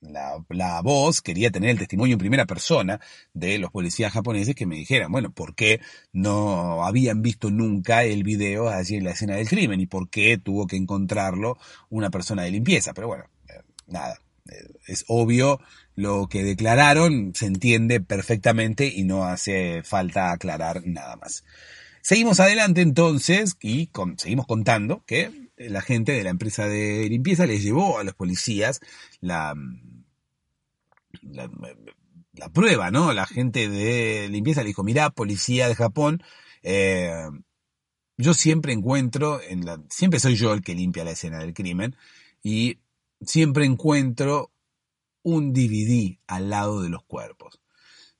[0.00, 3.00] la, la voz, quería tener el testimonio en primera persona
[3.32, 5.80] de los policías japoneses que me dijeran, bueno, ¿por qué
[6.12, 10.38] no habían visto nunca el video allí en la escena del crimen y por qué
[10.38, 12.94] tuvo que encontrarlo una persona de limpieza?
[12.94, 14.18] Pero bueno, eh, nada,
[14.50, 14.54] eh,
[14.86, 15.60] es obvio
[15.96, 21.44] lo que declararon, se entiende perfectamente y no hace falta aclarar nada más.
[22.04, 23.88] Seguimos adelante entonces y
[24.18, 28.80] seguimos contando que la gente de la empresa de limpieza les llevó a los policías
[29.20, 29.54] la,
[31.22, 31.50] la,
[32.34, 33.14] la prueba, ¿no?
[33.14, 36.22] La gente de limpieza le dijo, mirá, policía de Japón,
[36.62, 37.26] eh,
[38.18, 41.96] yo siempre encuentro, en la, siempre soy yo el que limpia la escena del crimen
[42.42, 42.80] y
[43.22, 44.52] siempre encuentro
[45.22, 47.62] un DVD al lado de los cuerpos.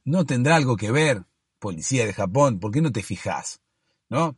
[0.04, 1.24] ¿No tendrá algo que ver,
[1.58, 2.60] policía de Japón?
[2.60, 3.60] ¿Por qué no te fijas?
[4.14, 4.36] ¿No?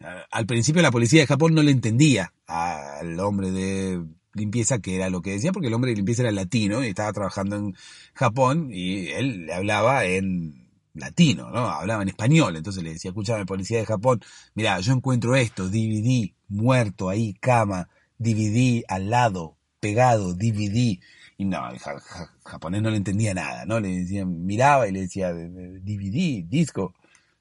[0.00, 4.96] Eh, Al principio la policía de Japón no le entendía al hombre de limpieza que
[4.96, 7.74] era lo que decía, porque el hombre de limpieza era latino y estaba trabajando en
[8.14, 11.68] Japón y él le hablaba en latino, ¿no?
[11.68, 14.20] Hablaba en español, entonces le decía, escúchame, policía de Japón,
[14.54, 20.98] mira, yo encuentro esto, DVD, muerto ahí, cama, DVD al lado, pegado, DVD.
[21.36, 23.78] Y no, el ja- ja- japonés no le entendía nada, ¿no?
[23.78, 26.94] Le decía, miraba y le decía, DVD, disco,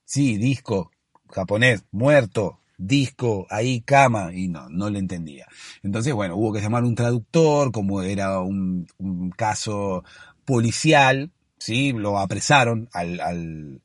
[0.06, 0.92] sí, disco,
[1.30, 5.48] japonés, muerto, disco, ahí, cama, y no, no le entendía.
[5.84, 10.04] Entonces, bueno, hubo que llamar un traductor, como era un, un caso
[10.46, 11.92] policial, ¿sí?
[11.92, 13.82] Lo apresaron al, al,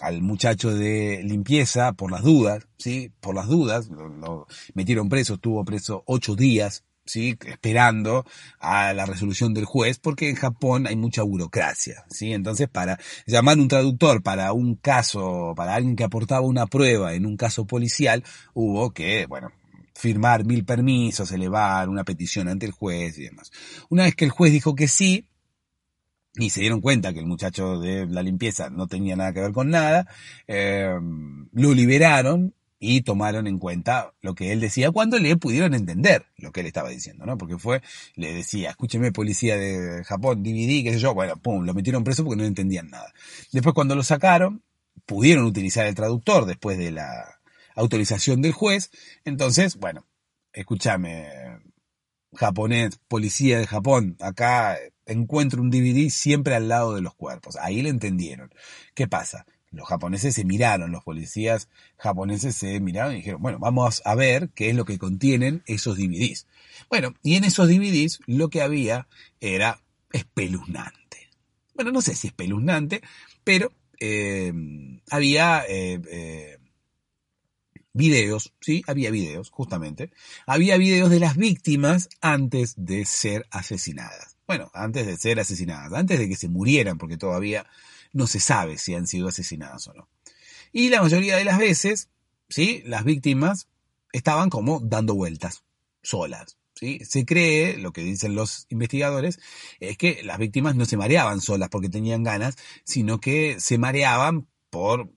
[0.00, 3.12] al muchacho de limpieza por las dudas, ¿sí?
[3.20, 7.36] Por las dudas, lo, lo metieron preso, estuvo preso ocho días, ¿sí?
[7.46, 8.24] Esperando
[8.60, 12.32] a la resolución del juez, porque en Japón hay mucha burocracia, ¿sí?
[12.32, 17.26] Entonces, para llamar un traductor para un caso, para alguien que aportaba una prueba en
[17.26, 18.22] un caso policial,
[18.54, 19.50] hubo que, bueno,
[19.94, 23.50] firmar mil permisos, elevar una petición ante el juez y demás.
[23.88, 25.26] Una vez que el juez dijo que sí,
[26.34, 29.52] y se dieron cuenta que el muchacho de la limpieza no tenía nada que ver
[29.52, 30.06] con nada,
[30.46, 30.94] eh,
[31.52, 36.52] lo liberaron y tomaron en cuenta lo que él decía cuando le pudieron entender lo
[36.52, 37.36] que él estaba diciendo, ¿no?
[37.36, 37.82] Porque fue,
[38.14, 42.24] le decía, escúcheme policía de Japón, DVD, qué sé yo, bueno, pum, lo metieron preso
[42.24, 43.12] porque no entendían nada.
[43.52, 44.62] Después cuando lo sacaron,
[45.06, 47.40] pudieron utilizar el traductor después de la
[47.74, 48.90] autorización del juez,
[49.24, 50.06] entonces, bueno,
[50.52, 51.26] escúchame,
[52.34, 57.56] japonés, policía de Japón, acá encuentro un DVD siempre al lado de los cuerpos.
[57.56, 58.50] Ahí le entendieron.
[58.94, 59.46] ¿Qué pasa?
[59.70, 64.50] Los japoneses se miraron, los policías japoneses se miraron y dijeron, bueno, vamos a ver
[64.54, 66.46] qué es lo que contienen esos DVDs.
[66.88, 69.08] Bueno, y en esos DVDs lo que había
[69.40, 71.28] era espeluznante.
[71.74, 73.02] Bueno, no sé si espeluznante,
[73.44, 74.52] pero eh,
[75.10, 76.58] había eh, eh,
[77.92, 80.10] videos, sí, había videos, justamente.
[80.46, 84.36] Había videos de las víctimas antes de ser asesinadas.
[84.46, 87.66] Bueno, antes de ser asesinadas, antes de que se murieran, porque todavía
[88.12, 90.08] no se sabe si han sido asesinadas o no.
[90.72, 92.08] Y la mayoría de las veces,
[92.48, 93.68] sí, las víctimas
[94.12, 95.64] estaban como dando vueltas,
[96.02, 96.58] solas.
[96.74, 97.00] ¿sí?
[97.04, 99.40] Se cree, lo que dicen los investigadores,
[99.80, 104.46] es que las víctimas no se mareaban solas porque tenían ganas, sino que se mareaban
[104.70, 105.10] por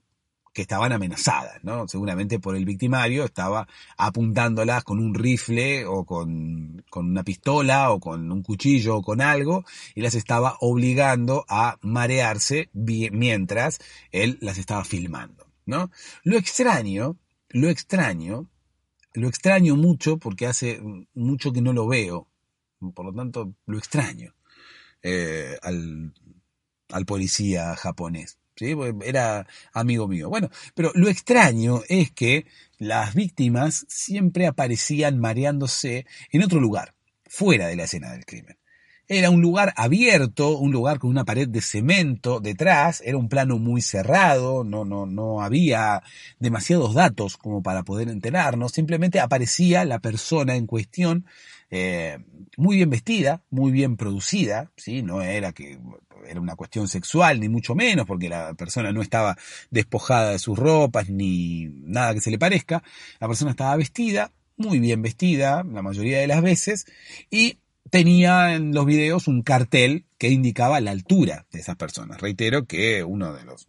[0.52, 1.88] que estaban amenazadas, ¿no?
[1.88, 8.00] Seguramente por el victimario estaba apuntándolas con un rifle o con, con una pistola o
[8.00, 13.78] con un cuchillo o con algo y las estaba obligando a marearse mientras
[14.10, 15.90] él las estaba filmando, ¿no?
[16.22, 17.16] Lo extraño,
[17.48, 18.50] lo extraño,
[19.14, 20.82] lo extraño mucho porque hace
[21.14, 22.28] mucho que no lo veo,
[22.94, 24.34] por lo tanto lo extraño
[25.02, 26.12] eh, al,
[26.90, 28.41] al policía japonés.
[28.56, 28.74] ¿Sí?
[29.04, 30.28] Era amigo mío.
[30.28, 32.46] Bueno, pero lo extraño es que
[32.78, 36.94] las víctimas siempre aparecían mareándose en otro lugar,
[37.26, 38.56] fuera de la escena del crimen.
[39.14, 43.58] Era un lugar abierto, un lugar con una pared de cemento detrás, era un plano
[43.58, 46.02] muy cerrado, no, no, no había
[46.38, 51.26] demasiados datos como para poder enterarnos, simplemente aparecía la persona en cuestión
[51.70, 52.20] eh,
[52.56, 55.02] muy bien vestida, muy bien producida, ¿sí?
[55.02, 55.78] no era que
[56.26, 59.36] era una cuestión sexual, ni mucho menos, porque la persona no estaba
[59.70, 62.82] despojada de sus ropas, ni nada que se le parezca,
[63.20, 66.86] la persona estaba vestida, muy bien vestida, la mayoría de las veces,
[67.30, 67.58] y
[67.92, 72.22] tenía en los videos un cartel que indicaba la altura de esas personas.
[72.22, 73.66] Reitero que uno de los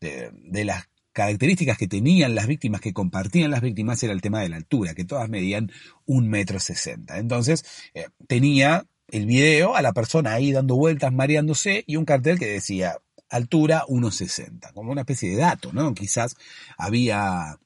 [0.00, 4.48] de, las características que tenían las víctimas, que compartían las víctimas, era el tema de
[4.48, 5.70] la altura, que todas medían
[6.06, 7.18] un metro sesenta.
[7.18, 12.40] Entonces, eh, tenía el video a la persona ahí dando vueltas, mareándose, y un cartel
[12.40, 15.94] que decía altura 1,60, como una especie de dato, ¿no?
[15.94, 16.34] Quizás
[16.76, 17.60] había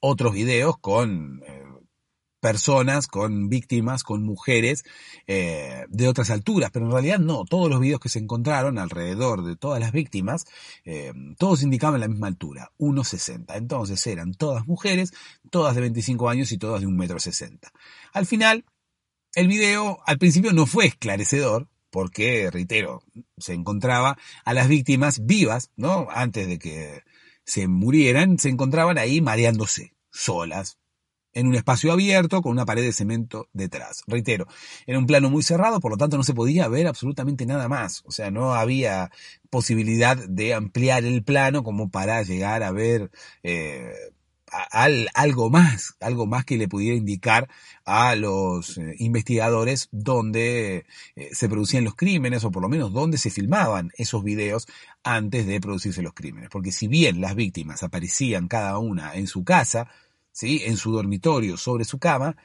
[0.00, 1.64] otros videos con eh,
[2.48, 4.82] personas, con víctimas, con mujeres
[5.26, 9.44] eh, de otras alturas, pero en realidad no, todos los videos que se encontraron alrededor
[9.44, 10.46] de todas las víctimas,
[10.86, 13.54] eh, todos indicaban la misma altura, 1,60.
[13.54, 15.12] Entonces eran todas mujeres,
[15.50, 17.58] todas de 25 años y todas de 1,60 m.
[18.14, 18.64] Al final,
[19.34, 23.02] el video al principio no fue esclarecedor, porque, reitero,
[23.36, 26.08] se encontraba a las víctimas vivas, ¿no?
[26.10, 27.02] Antes de que
[27.44, 30.78] se murieran, se encontraban ahí mareándose, solas,
[31.32, 34.02] en un espacio abierto con una pared de cemento detrás.
[34.06, 34.46] Reitero,
[34.86, 38.02] era un plano muy cerrado, por lo tanto no se podía ver absolutamente nada más.
[38.06, 39.10] O sea, no había
[39.50, 43.10] posibilidad de ampliar el plano como para llegar a ver
[43.42, 43.92] eh,
[45.14, 47.48] algo más, algo más que le pudiera indicar
[47.84, 50.86] a los eh, investigadores dónde
[51.16, 54.66] eh, se producían los crímenes o por lo menos dónde se filmaban esos videos
[55.02, 56.50] antes de producirse los crímenes.
[56.50, 59.88] Porque si bien las víctimas aparecían cada una en su casa,
[60.38, 60.62] ¿sí?
[60.64, 62.36] en su dormitorio, sobre su cama,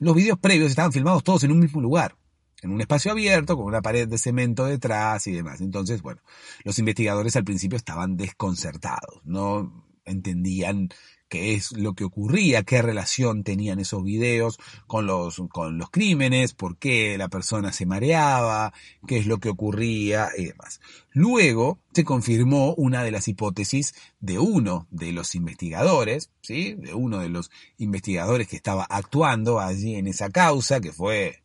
[0.00, 2.14] los videos previos estaban filmados todos en un mismo lugar,
[2.60, 5.62] en un espacio abierto, con una pared de cemento detrás y demás.
[5.62, 6.20] Entonces, bueno,
[6.64, 10.90] los investigadores al principio estaban desconcertados, no entendían
[11.28, 16.54] qué es lo que ocurría, qué relación tenían esos videos con los, con los crímenes,
[16.54, 18.72] por qué la persona se mareaba,
[19.06, 20.80] qué es lo que ocurría y demás.
[21.12, 26.74] Luego se confirmó una de las hipótesis de uno de los investigadores, ¿sí?
[26.74, 31.42] De uno de los investigadores que estaba actuando allí en esa causa, que fue,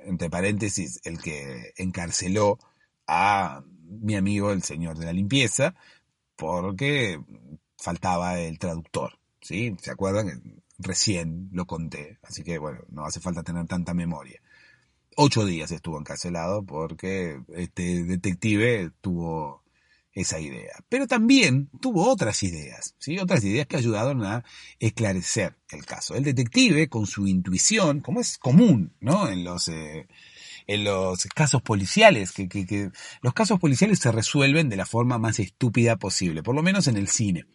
[0.00, 2.58] entre paréntesis, el que encarceló
[3.06, 5.74] a mi amigo el señor de la limpieza,
[6.36, 7.18] porque
[7.78, 9.74] faltaba el traductor, ¿sí?
[9.80, 10.62] ¿Se acuerdan?
[10.78, 14.40] Recién lo conté, así que bueno, no hace falta tener tanta memoria.
[15.16, 19.64] Ocho días estuvo encarcelado porque este detective tuvo
[20.12, 20.72] esa idea.
[20.88, 23.18] Pero también tuvo otras ideas, ¿sí?
[23.18, 24.44] Otras ideas que ayudaron a
[24.78, 26.14] esclarecer el caso.
[26.14, 29.28] El detective, con su intuición, como es común, ¿no?
[29.28, 30.08] En los, eh,
[30.68, 32.90] en los casos policiales, que, que, que
[33.22, 36.98] los casos policiales se resuelven de la forma más estúpida posible, por lo menos en
[36.98, 37.46] el cine.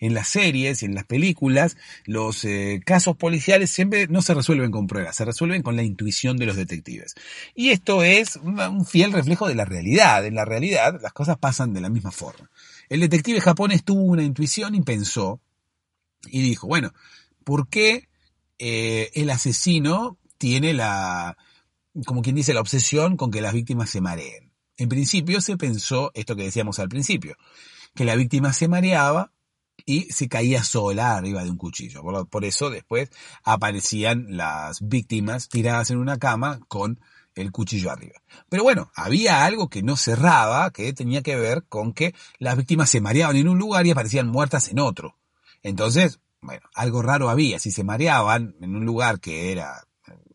[0.00, 4.70] En las series y en las películas, los eh, casos policiales siempre no se resuelven
[4.70, 7.14] con pruebas, se resuelven con la intuición de los detectives.
[7.54, 10.24] Y esto es un fiel reflejo de la realidad.
[10.24, 12.50] En la realidad, las cosas pasan de la misma forma.
[12.88, 15.40] El detective japonés tuvo una intuición y pensó,
[16.26, 16.94] y dijo, bueno,
[17.44, 18.08] ¿por qué
[18.58, 21.36] eh, el asesino tiene la,
[22.06, 24.52] como quien dice, la obsesión con que las víctimas se mareen?
[24.76, 27.36] En principio se pensó esto que decíamos al principio,
[27.94, 29.32] que la víctima se mareaba
[29.86, 32.02] y se caía sola arriba de un cuchillo.
[32.28, 33.10] Por, eso después
[33.44, 37.00] aparecían las víctimas tiradas en una cama con
[37.34, 38.20] el cuchillo arriba.
[38.48, 42.90] Pero bueno, había algo que no cerraba, que tenía que ver con que las víctimas
[42.90, 45.18] se mareaban en un lugar y aparecían muertas en otro.
[45.62, 47.58] Entonces, bueno, algo raro había.
[47.58, 49.86] Si se mareaban en un lugar que era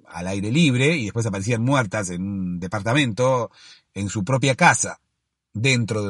[0.09, 3.51] al aire libre y después aparecían muertas en un departamento,
[3.93, 4.99] en su propia casa,
[5.53, 6.01] dentro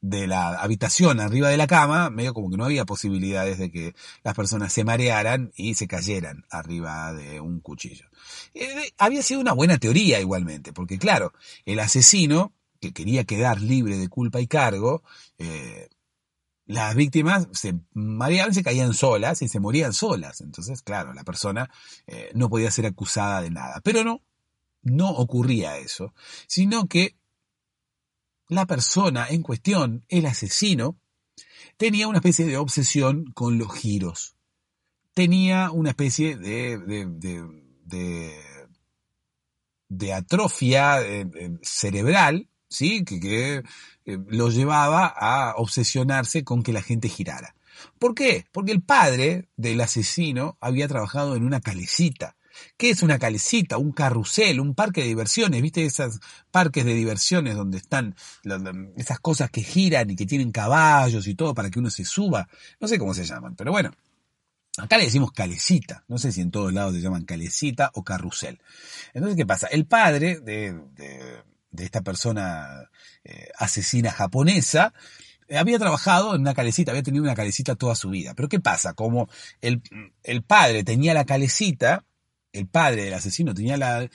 [0.00, 3.94] de, la habitación, arriba de la cama, medio como que no había posibilidades de que
[4.24, 8.06] las personas se marearan y se cayeran arriba de un cuchillo.
[8.54, 11.32] Eh, había sido una buena teoría igualmente, porque claro,
[11.64, 15.04] el asesino, que quería quedar libre de culpa y cargo,
[15.38, 15.88] eh,
[16.72, 20.40] las víctimas se mareaban, se caían solas y se morían solas.
[20.40, 21.70] Entonces, claro, la persona
[22.06, 23.80] eh, no podía ser acusada de nada.
[23.84, 24.22] Pero no,
[24.82, 26.14] no ocurría eso,
[26.46, 27.16] sino que
[28.48, 30.98] la persona en cuestión, el asesino,
[31.76, 34.36] tenía una especie de obsesión con los giros.
[35.14, 37.06] Tenía una especie de, de,
[37.84, 38.42] de,
[39.88, 43.04] de, atrofia eh, eh, cerebral, ¿sí?
[43.04, 43.62] Que, que
[44.06, 47.54] eh, lo llevaba a obsesionarse con que la gente girara.
[47.98, 48.46] ¿Por qué?
[48.52, 52.36] Porque el padre del asesino había trabajado en una calecita.
[52.76, 53.78] ¿Qué es una calecita?
[53.78, 55.84] Un carrusel, un parque de diversiones, ¿viste?
[55.86, 58.14] Esos parques de diversiones donde están
[58.96, 62.46] esas cosas que giran y que tienen caballos y todo para que uno se suba.
[62.78, 63.90] No sé cómo se llaman, pero bueno.
[64.78, 66.04] Acá le decimos calecita.
[66.08, 68.58] No sé si en todos lados se llaman calecita o carrusel.
[69.12, 69.66] Entonces, ¿qué pasa?
[69.66, 70.78] El padre de-
[71.72, 72.88] de esta persona
[73.24, 74.92] eh, asesina japonesa
[75.48, 78.34] eh, había trabajado en una calecita, había tenido una calecita toda su vida.
[78.34, 78.94] Pero ¿qué pasa?
[78.94, 79.28] Como
[79.60, 79.82] el,
[80.22, 82.04] el padre tenía la calecita,
[82.52, 84.08] el padre del asesino tenía la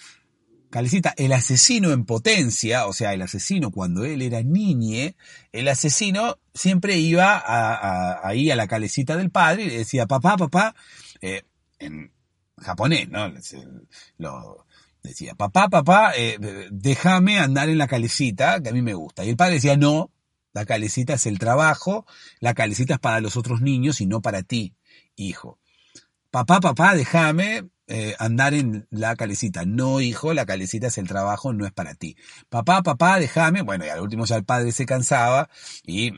[0.70, 5.16] calecita, el asesino en potencia, o sea, el asesino cuando él era niñe,
[5.52, 10.08] el asesino siempre iba a- a- ahí a la calecita del padre y le decía,
[10.08, 10.76] papá, papá,
[11.22, 11.44] eh,
[11.80, 12.12] en
[12.58, 13.32] japonés, ¿no?
[15.10, 16.38] Decía, papá, papá, eh,
[16.72, 19.26] déjame andar en la calecita, que a mí me gusta.
[19.26, 20.12] Y el padre decía, no,
[20.54, 22.06] la calecita es el trabajo,
[22.40, 24.76] la calecita es para los otros niños y no para ti,
[25.16, 25.60] hijo.
[26.32, 29.66] Papá, papá, déjame eh, andar en la calecita.
[29.66, 32.18] No, hijo, la calecita es el trabajo, no es para ti.
[32.50, 33.62] Papá, papá, déjame.
[33.62, 35.50] Bueno, y al último ya el padre se cansaba
[35.86, 36.12] y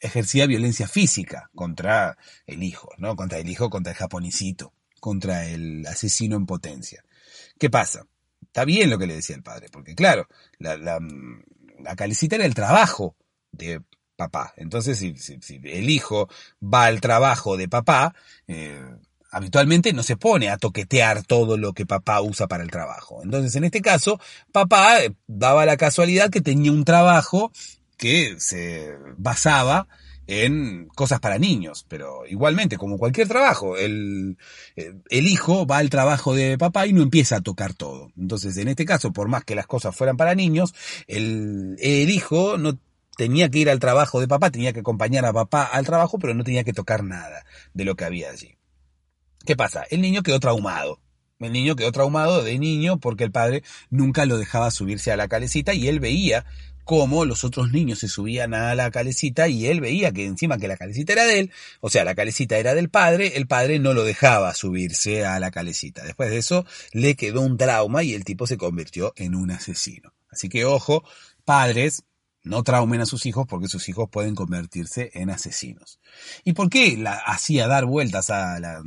[0.00, 3.16] ejercía violencia física contra el hijo, ¿no?
[3.16, 7.03] Contra el hijo, contra el japonicito, contra el asesino en potencia.
[7.58, 8.06] ¿Qué pasa?
[8.42, 10.28] Está bien lo que le decía el padre, porque claro,
[10.58, 11.00] la, la,
[11.80, 13.16] la calecita era el trabajo
[13.52, 13.80] de
[14.16, 14.54] papá.
[14.56, 16.28] Entonces, si, si- si el hijo
[16.62, 18.14] va al trabajo de papá,
[18.46, 18.80] eh,
[19.30, 23.20] habitualmente no se pone a toquetear todo lo que papá usa para el trabajo.
[23.24, 24.20] Entonces, en este caso,
[24.52, 27.50] papá eh, daba la casualidad que tenía un trabajo
[27.96, 29.88] que se basaba
[30.26, 34.38] en cosas para niños, pero igualmente, como cualquier trabajo, el,
[34.76, 38.10] eh, el hijo va al trabajo de papá y no empieza a tocar todo.
[38.16, 40.74] Entonces, en este caso, por más que las cosas fueran para niños,
[41.06, 42.78] el, el hijo no
[43.16, 46.34] tenía que ir al trabajo de papá, tenía que acompañar a papá al trabajo, pero
[46.34, 48.56] no tenía que tocar nada de lo que había allí.
[49.44, 49.84] ¿Qué pasa?
[49.90, 51.00] El niño quedó traumado.
[51.40, 55.28] El niño quedó traumado de niño porque el padre nunca lo dejaba subirse a la
[55.28, 56.46] calecita y él veía
[56.84, 60.68] cómo los otros niños se subían a la calecita y él veía que encima que
[60.68, 63.94] la calecita era de él, o sea, la calecita era del padre, el padre no
[63.94, 66.04] lo dejaba subirse a la calecita.
[66.04, 70.12] Después de eso le quedó un trauma y el tipo se convirtió en un asesino.
[70.30, 71.04] Así que ojo,
[71.44, 72.04] padres,
[72.42, 75.98] no traumen a sus hijos porque sus hijos pueden convertirse en asesinos.
[76.44, 78.82] ¿Y por qué la hacía dar vueltas a la,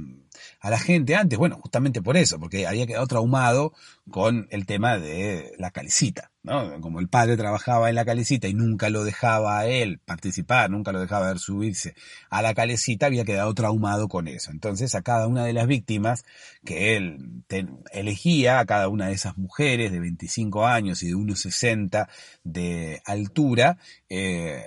[0.60, 1.38] a la gente antes?
[1.38, 3.74] Bueno, justamente por eso, porque había quedado traumado
[4.10, 6.80] con el tema de la calecita, ¿no?
[6.80, 10.92] Como el padre trabajaba en la calecita y nunca lo dejaba a él participar, nunca
[10.92, 11.96] lo dejaba ver subirse
[12.30, 14.52] a la calecita, había quedado traumado con eso.
[14.52, 16.24] Entonces a cada una de las víctimas
[16.64, 17.44] que él
[17.92, 22.08] elegía, a cada una de esas mujeres de 25 años y de 1,60
[22.44, 23.78] de altura,
[24.10, 24.64] eh,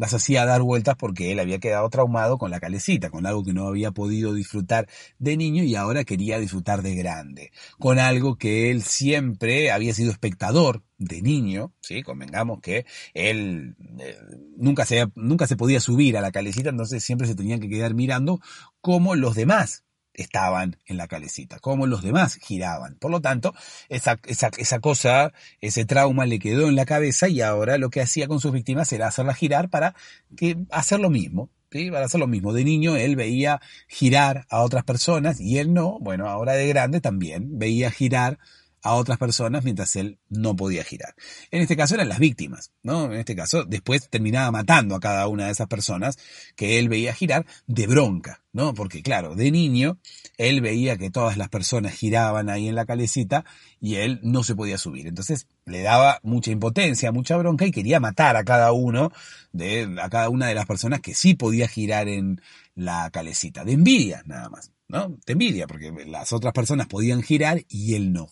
[0.00, 3.52] las hacía dar vueltas porque él había quedado traumado con la calecita, con algo que
[3.52, 4.88] no había podido disfrutar
[5.18, 10.10] de niño y ahora quería disfrutar de grande, con algo que él siempre había sido
[10.10, 14.16] espectador de niño, sí, convengamos que él eh,
[14.56, 17.92] nunca se nunca se podía subir a la calecita, entonces siempre se tenía que quedar
[17.92, 18.40] mirando
[18.80, 19.84] cómo los demás
[20.22, 22.96] estaban en la calecita, cómo los demás giraban.
[22.96, 23.54] Por lo tanto,
[23.88, 28.00] esa, esa, esa cosa, ese trauma le quedó en la cabeza y ahora lo que
[28.00, 29.94] hacía con sus víctimas era hacerlas girar para
[30.36, 31.50] que hacer lo mismo.
[31.70, 31.90] ¿sí?
[31.90, 32.52] Para hacer lo mismo.
[32.52, 35.98] De niño él veía girar a otras personas y él no.
[36.00, 38.38] Bueno, ahora de grande también veía girar
[38.82, 41.14] a otras personas mientras él no podía girar.
[41.50, 43.06] En este caso eran las víctimas, ¿no?
[43.06, 46.18] En este caso después terminaba matando a cada una de esas personas
[46.56, 48.72] que él veía girar de bronca, ¿no?
[48.74, 49.98] Porque claro, de niño
[50.38, 53.44] él veía que todas las personas giraban ahí en la calecita
[53.80, 55.06] y él no se podía subir.
[55.06, 59.12] Entonces le daba mucha impotencia, mucha bronca y quería matar a cada uno
[59.52, 62.40] de, a cada una de las personas que sí podía girar en
[62.74, 63.64] la calecita.
[63.64, 65.18] De envidia, nada más, ¿no?
[65.26, 68.30] De envidia, porque las otras personas podían girar y él no.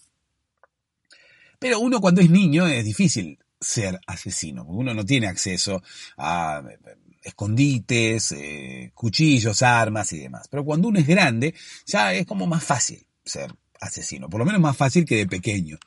[1.59, 5.83] Pero uno cuando es niño es difícil ser asesino, porque uno no tiene acceso
[6.17, 6.79] a eh,
[7.23, 10.49] escondites, eh, cuchillos, armas y demás.
[10.49, 11.55] Pero cuando uno es grande,
[11.87, 15.79] ya es como más fácil ser asesino, por lo menos más fácil que de pequeño.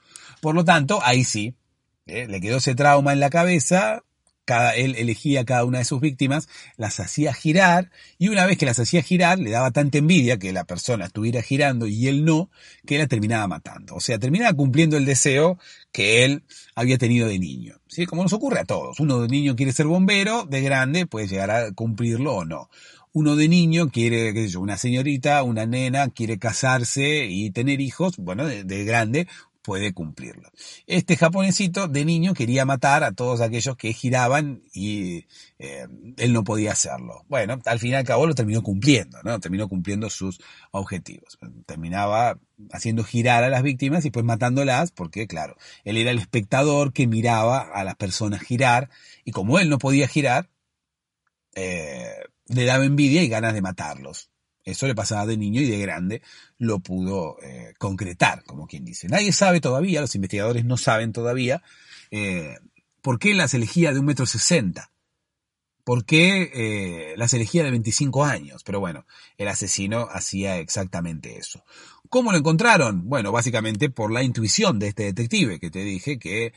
[0.41, 1.55] Por lo tanto, ahí sí,
[2.05, 4.03] eh, le quedó ese trauma en la cabeza,
[4.45, 8.57] cada, él elegía a cada una de sus víctimas, las hacía girar, y una vez
[8.57, 12.25] que las hacía girar, le daba tanta envidia que la persona estuviera girando y él
[12.25, 12.49] no,
[12.85, 13.95] que la terminaba matando.
[13.95, 15.57] O sea, terminaba cumpliendo el deseo
[15.91, 16.43] que él
[16.75, 17.75] había tenido de niño.
[17.87, 18.05] ¿sí?
[18.05, 18.99] Como nos ocurre a todos.
[18.99, 22.69] Uno de niño quiere ser bombero, de grande puede llegar a cumplirlo o no.
[23.13, 27.81] Uno de niño quiere, qué sé yo, una señorita, una nena, quiere casarse y tener
[27.81, 29.27] hijos, bueno, de, de grande
[29.61, 30.49] puede cumplirlo.
[30.87, 35.25] Este japonesito de niño quería matar a todos aquellos que giraban y
[35.59, 35.87] eh,
[36.17, 37.25] él no podía hacerlo.
[37.27, 39.39] Bueno, al fin y al cabo lo terminó cumpliendo, ¿no?
[39.39, 40.39] Terminó cumpliendo sus
[40.71, 41.37] objetivos.
[41.65, 42.39] Terminaba
[42.71, 47.07] haciendo girar a las víctimas y pues matándolas porque, claro, él era el espectador que
[47.07, 48.89] miraba a las personas girar
[49.23, 50.49] y como él no podía girar,
[51.53, 52.15] eh,
[52.47, 54.30] le daba envidia y ganas de matarlos.
[54.63, 56.21] Eso le pasaba de niño y de grande
[56.57, 59.07] lo pudo eh, concretar, como quien dice.
[59.07, 61.63] Nadie sabe todavía, los investigadores no saben todavía,
[62.11, 62.57] eh,
[63.01, 64.91] por qué las elegía de un metro sesenta.
[65.83, 68.63] ¿Por qué eh, las elegía de 25 años?
[68.63, 69.07] Pero bueno,
[69.37, 71.63] el asesino hacía exactamente eso.
[72.07, 73.09] ¿Cómo lo encontraron?
[73.09, 76.53] Bueno, básicamente por la intuición de este detective que te dije que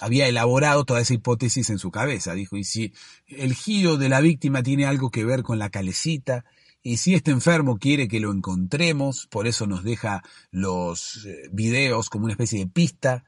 [0.00, 2.34] había elaborado toda esa hipótesis en su cabeza.
[2.34, 2.92] Dijo, y si
[3.28, 6.44] el giro de la víctima tiene algo que ver con la calecita,
[6.82, 12.08] y si este enfermo quiere que lo encontremos, por eso nos deja los eh, videos
[12.08, 13.24] como una especie de pista.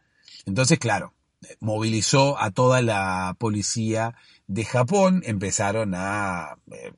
[0.47, 1.15] Entonces, claro,
[1.61, 4.15] movilizó a toda la policía
[4.47, 6.93] de Japón, empezaron a eh,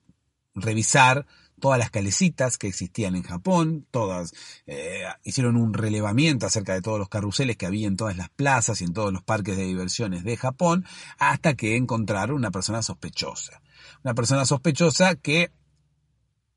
[0.55, 1.27] revisar
[1.61, 4.33] todas las calecitas que existían en Japón, todas
[4.67, 8.81] eh, hicieron un relevamiento acerca de todos los carruseles que había en todas las plazas
[8.81, 10.85] y en todos los parques de diversiones de Japón,
[11.19, 13.63] hasta que encontraron una persona sospechosa.
[14.03, 15.53] Una persona sospechosa que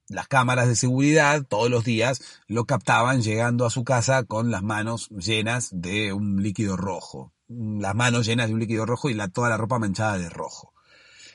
[0.08, 4.64] las cámaras de seguridad todos los días lo captaban llegando a su casa con las
[4.64, 7.34] manos llenas de un líquido rojo.
[7.48, 10.74] Las manos llenas de un líquido rojo y la, toda la ropa manchada de rojo.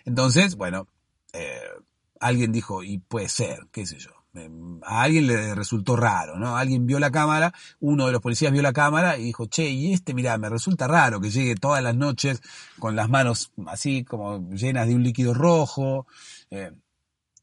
[0.05, 0.87] Entonces, bueno,
[1.33, 1.61] eh,
[2.21, 4.11] alguien dijo, y puede ser, qué sé yo.
[4.85, 6.57] A alguien le resultó raro, ¿no?
[6.57, 9.93] Alguien vio la cámara, uno de los policías vio la cámara y dijo, che, y
[9.93, 12.41] este, mira, me resulta raro que llegue todas las noches
[12.79, 16.07] con las manos así como llenas de un líquido rojo.
[16.51, 16.71] Eh,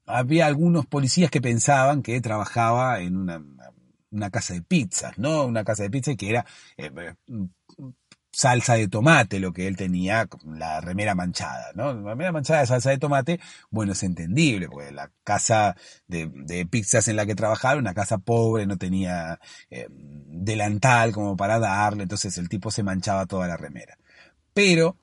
[0.08, 3.43] había algunos policías que pensaban que trabajaba en una,
[4.12, 5.45] una casa de pizzas, ¿no?
[5.45, 6.45] Una casa de pizzas que era
[6.78, 6.91] eh,
[8.32, 11.93] salsa de tomate lo que él tenía, la remera manchada, ¿no?
[11.93, 13.39] La remera manchada de salsa de tomate,
[13.70, 15.76] bueno, es entendible, porque la casa
[16.08, 19.39] de, de pizzas en la que trabajaba, una casa pobre, no tenía
[19.70, 23.97] eh, delantal como para darle, entonces el tipo se manchaba toda la remera.
[24.53, 24.97] Pero,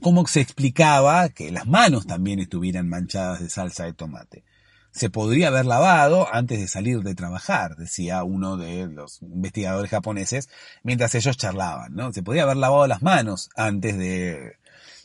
[0.00, 4.44] ¿cómo se explicaba que las manos también estuvieran manchadas de salsa de tomate?
[4.92, 10.48] se podría haber lavado antes de salir de trabajar, decía uno de los investigadores japoneses,
[10.82, 12.12] mientras ellos charlaban, ¿no?
[12.12, 14.56] Se podría haber lavado las manos antes de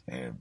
[0.07, 0.33] eh,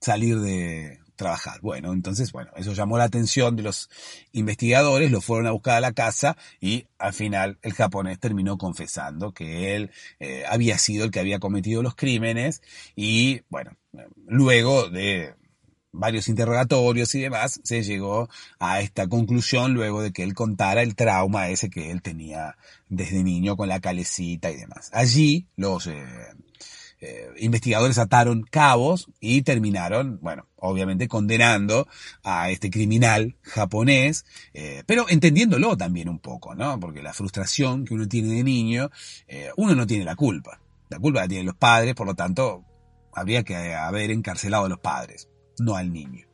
[0.00, 1.60] salir de trabajar.
[1.60, 3.90] Bueno, entonces, bueno, eso llamó la atención de los
[4.32, 9.32] investigadores, lo fueron a buscar a la casa y al final el japonés terminó confesando
[9.32, 12.62] que él eh, había sido el que había cometido los crímenes
[12.96, 13.76] y, bueno,
[14.26, 15.34] luego de
[15.92, 20.94] varios interrogatorios y demás, se llegó a esta conclusión luego de que él contara el
[20.94, 22.56] trauma ese que él tenía
[22.88, 24.90] desde niño con la calecita y demás.
[24.92, 26.06] Allí los eh,
[27.00, 31.88] eh, investigadores ataron cabos y terminaron, bueno, obviamente condenando
[32.22, 36.78] a este criminal japonés, eh, pero entendiéndolo también un poco, ¿no?
[36.78, 38.90] Porque la frustración que uno tiene de niño,
[39.28, 40.60] eh, uno no tiene la culpa.
[40.88, 42.64] La culpa la tienen los padres, por lo tanto,
[43.12, 45.28] habría que haber encarcelado a los padres
[45.60, 46.26] no al niño.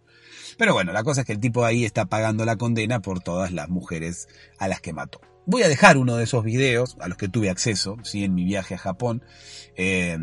[0.57, 3.53] Pero bueno, la cosa es que el tipo ahí está pagando la condena por todas
[3.53, 5.21] las mujeres a las que mató.
[5.49, 8.45] Voy a dejar uno de esos videos a los que tuve acceso, sí, en mi
[8.45, 9.23] viaje a Japón.
[9.77, 10.19] Eh,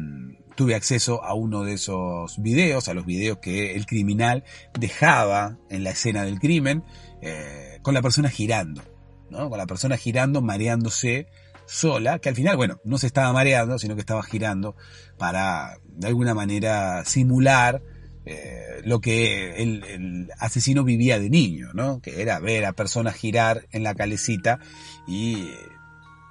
[0.56, 4.44] tuve acceso a uno de esos videos, a los videos que el criminal
[4.78, 6.84] dejaba en la escena del crimen,
[7.22, 8.84] eh, con la persona girando,
[9.30, 9.50] ¿no?
[9.50, 11.28] Con la persona girando, mareándose
[11.66, 14.76] sola, que al final, bueno, no se estaba mareando, sino que estaba girando
[15.18, 17.82] para, de alguna manera, simular
[18.26, 22.02] eh, lo que el, asesino vivía de niño, ¿no?
[22.02, 24.60] Que era ver a personas girar en la calecita
[25.08, 25.50] y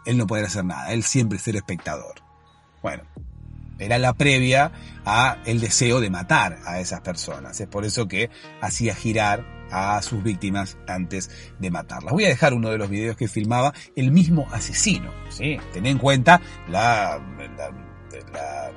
[0.06, 2.14] él no poder hacer nada, él siempre ser espectador.
[2.82, 3.04] Bueno,
[3.78, 4.72] era la previa
[5.04, 7.60] a el deseo de matar a esas personas.
[7.60, 8.30] Es por eso que
[8.60, 12.12] hacía girar a sus víctimas antes de matarlas.
[12.12, 15.10] Voy a dejar uno de los videos que filmaba el mismo asesino.
[15.30, 15.58] ¿sí?
[15.72, 17.18] Ten en cuenta la,
[17.56, 17.70] la,
[18.32, 18.70] la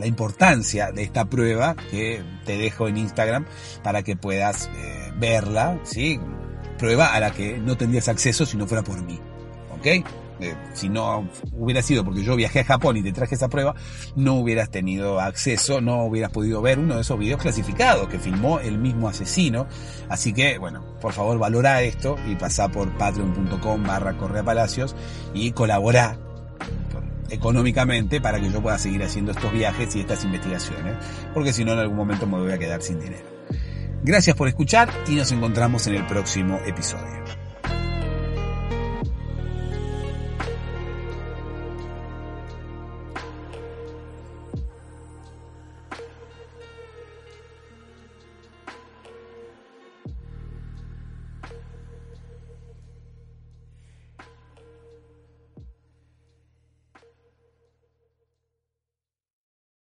[0.00, 3.46] la importancia de esta prueba que te dejo en Instagram
[3.84, 6.18] para que puedas eh, verla, ¿sí?
[6.78, 9.20] Prueba a la que no tendrías acceso si no fuera por mí,
[9.78, 9.86] ¿ok?
[10.40, 13.74] Eh, si no hubiera sido porque yo viajé a Japón y te traje esa prueba,
[14.16, 18.58] no hubieras tenido acceso, no hubieras podido ver uno de esos videos clasificados que filmó
[18.58, 19.66] el mismo asesino.
[20.08, 24.96] Así que, bueno, por favor valora esto y pasa por patreon.com barra Correa Palacios
[25.34, 26.18] y colabora
[27.30, 30.96] económicamente para que yo pueda seguir haciendo estos viajes y estas investigaciones,
[31.34, 33.26] porque si no en algún momento me voy a quedar sin dinero.
[34.02, 37.49] Gracias por escuchar y nos encontramos en el próximo episodio.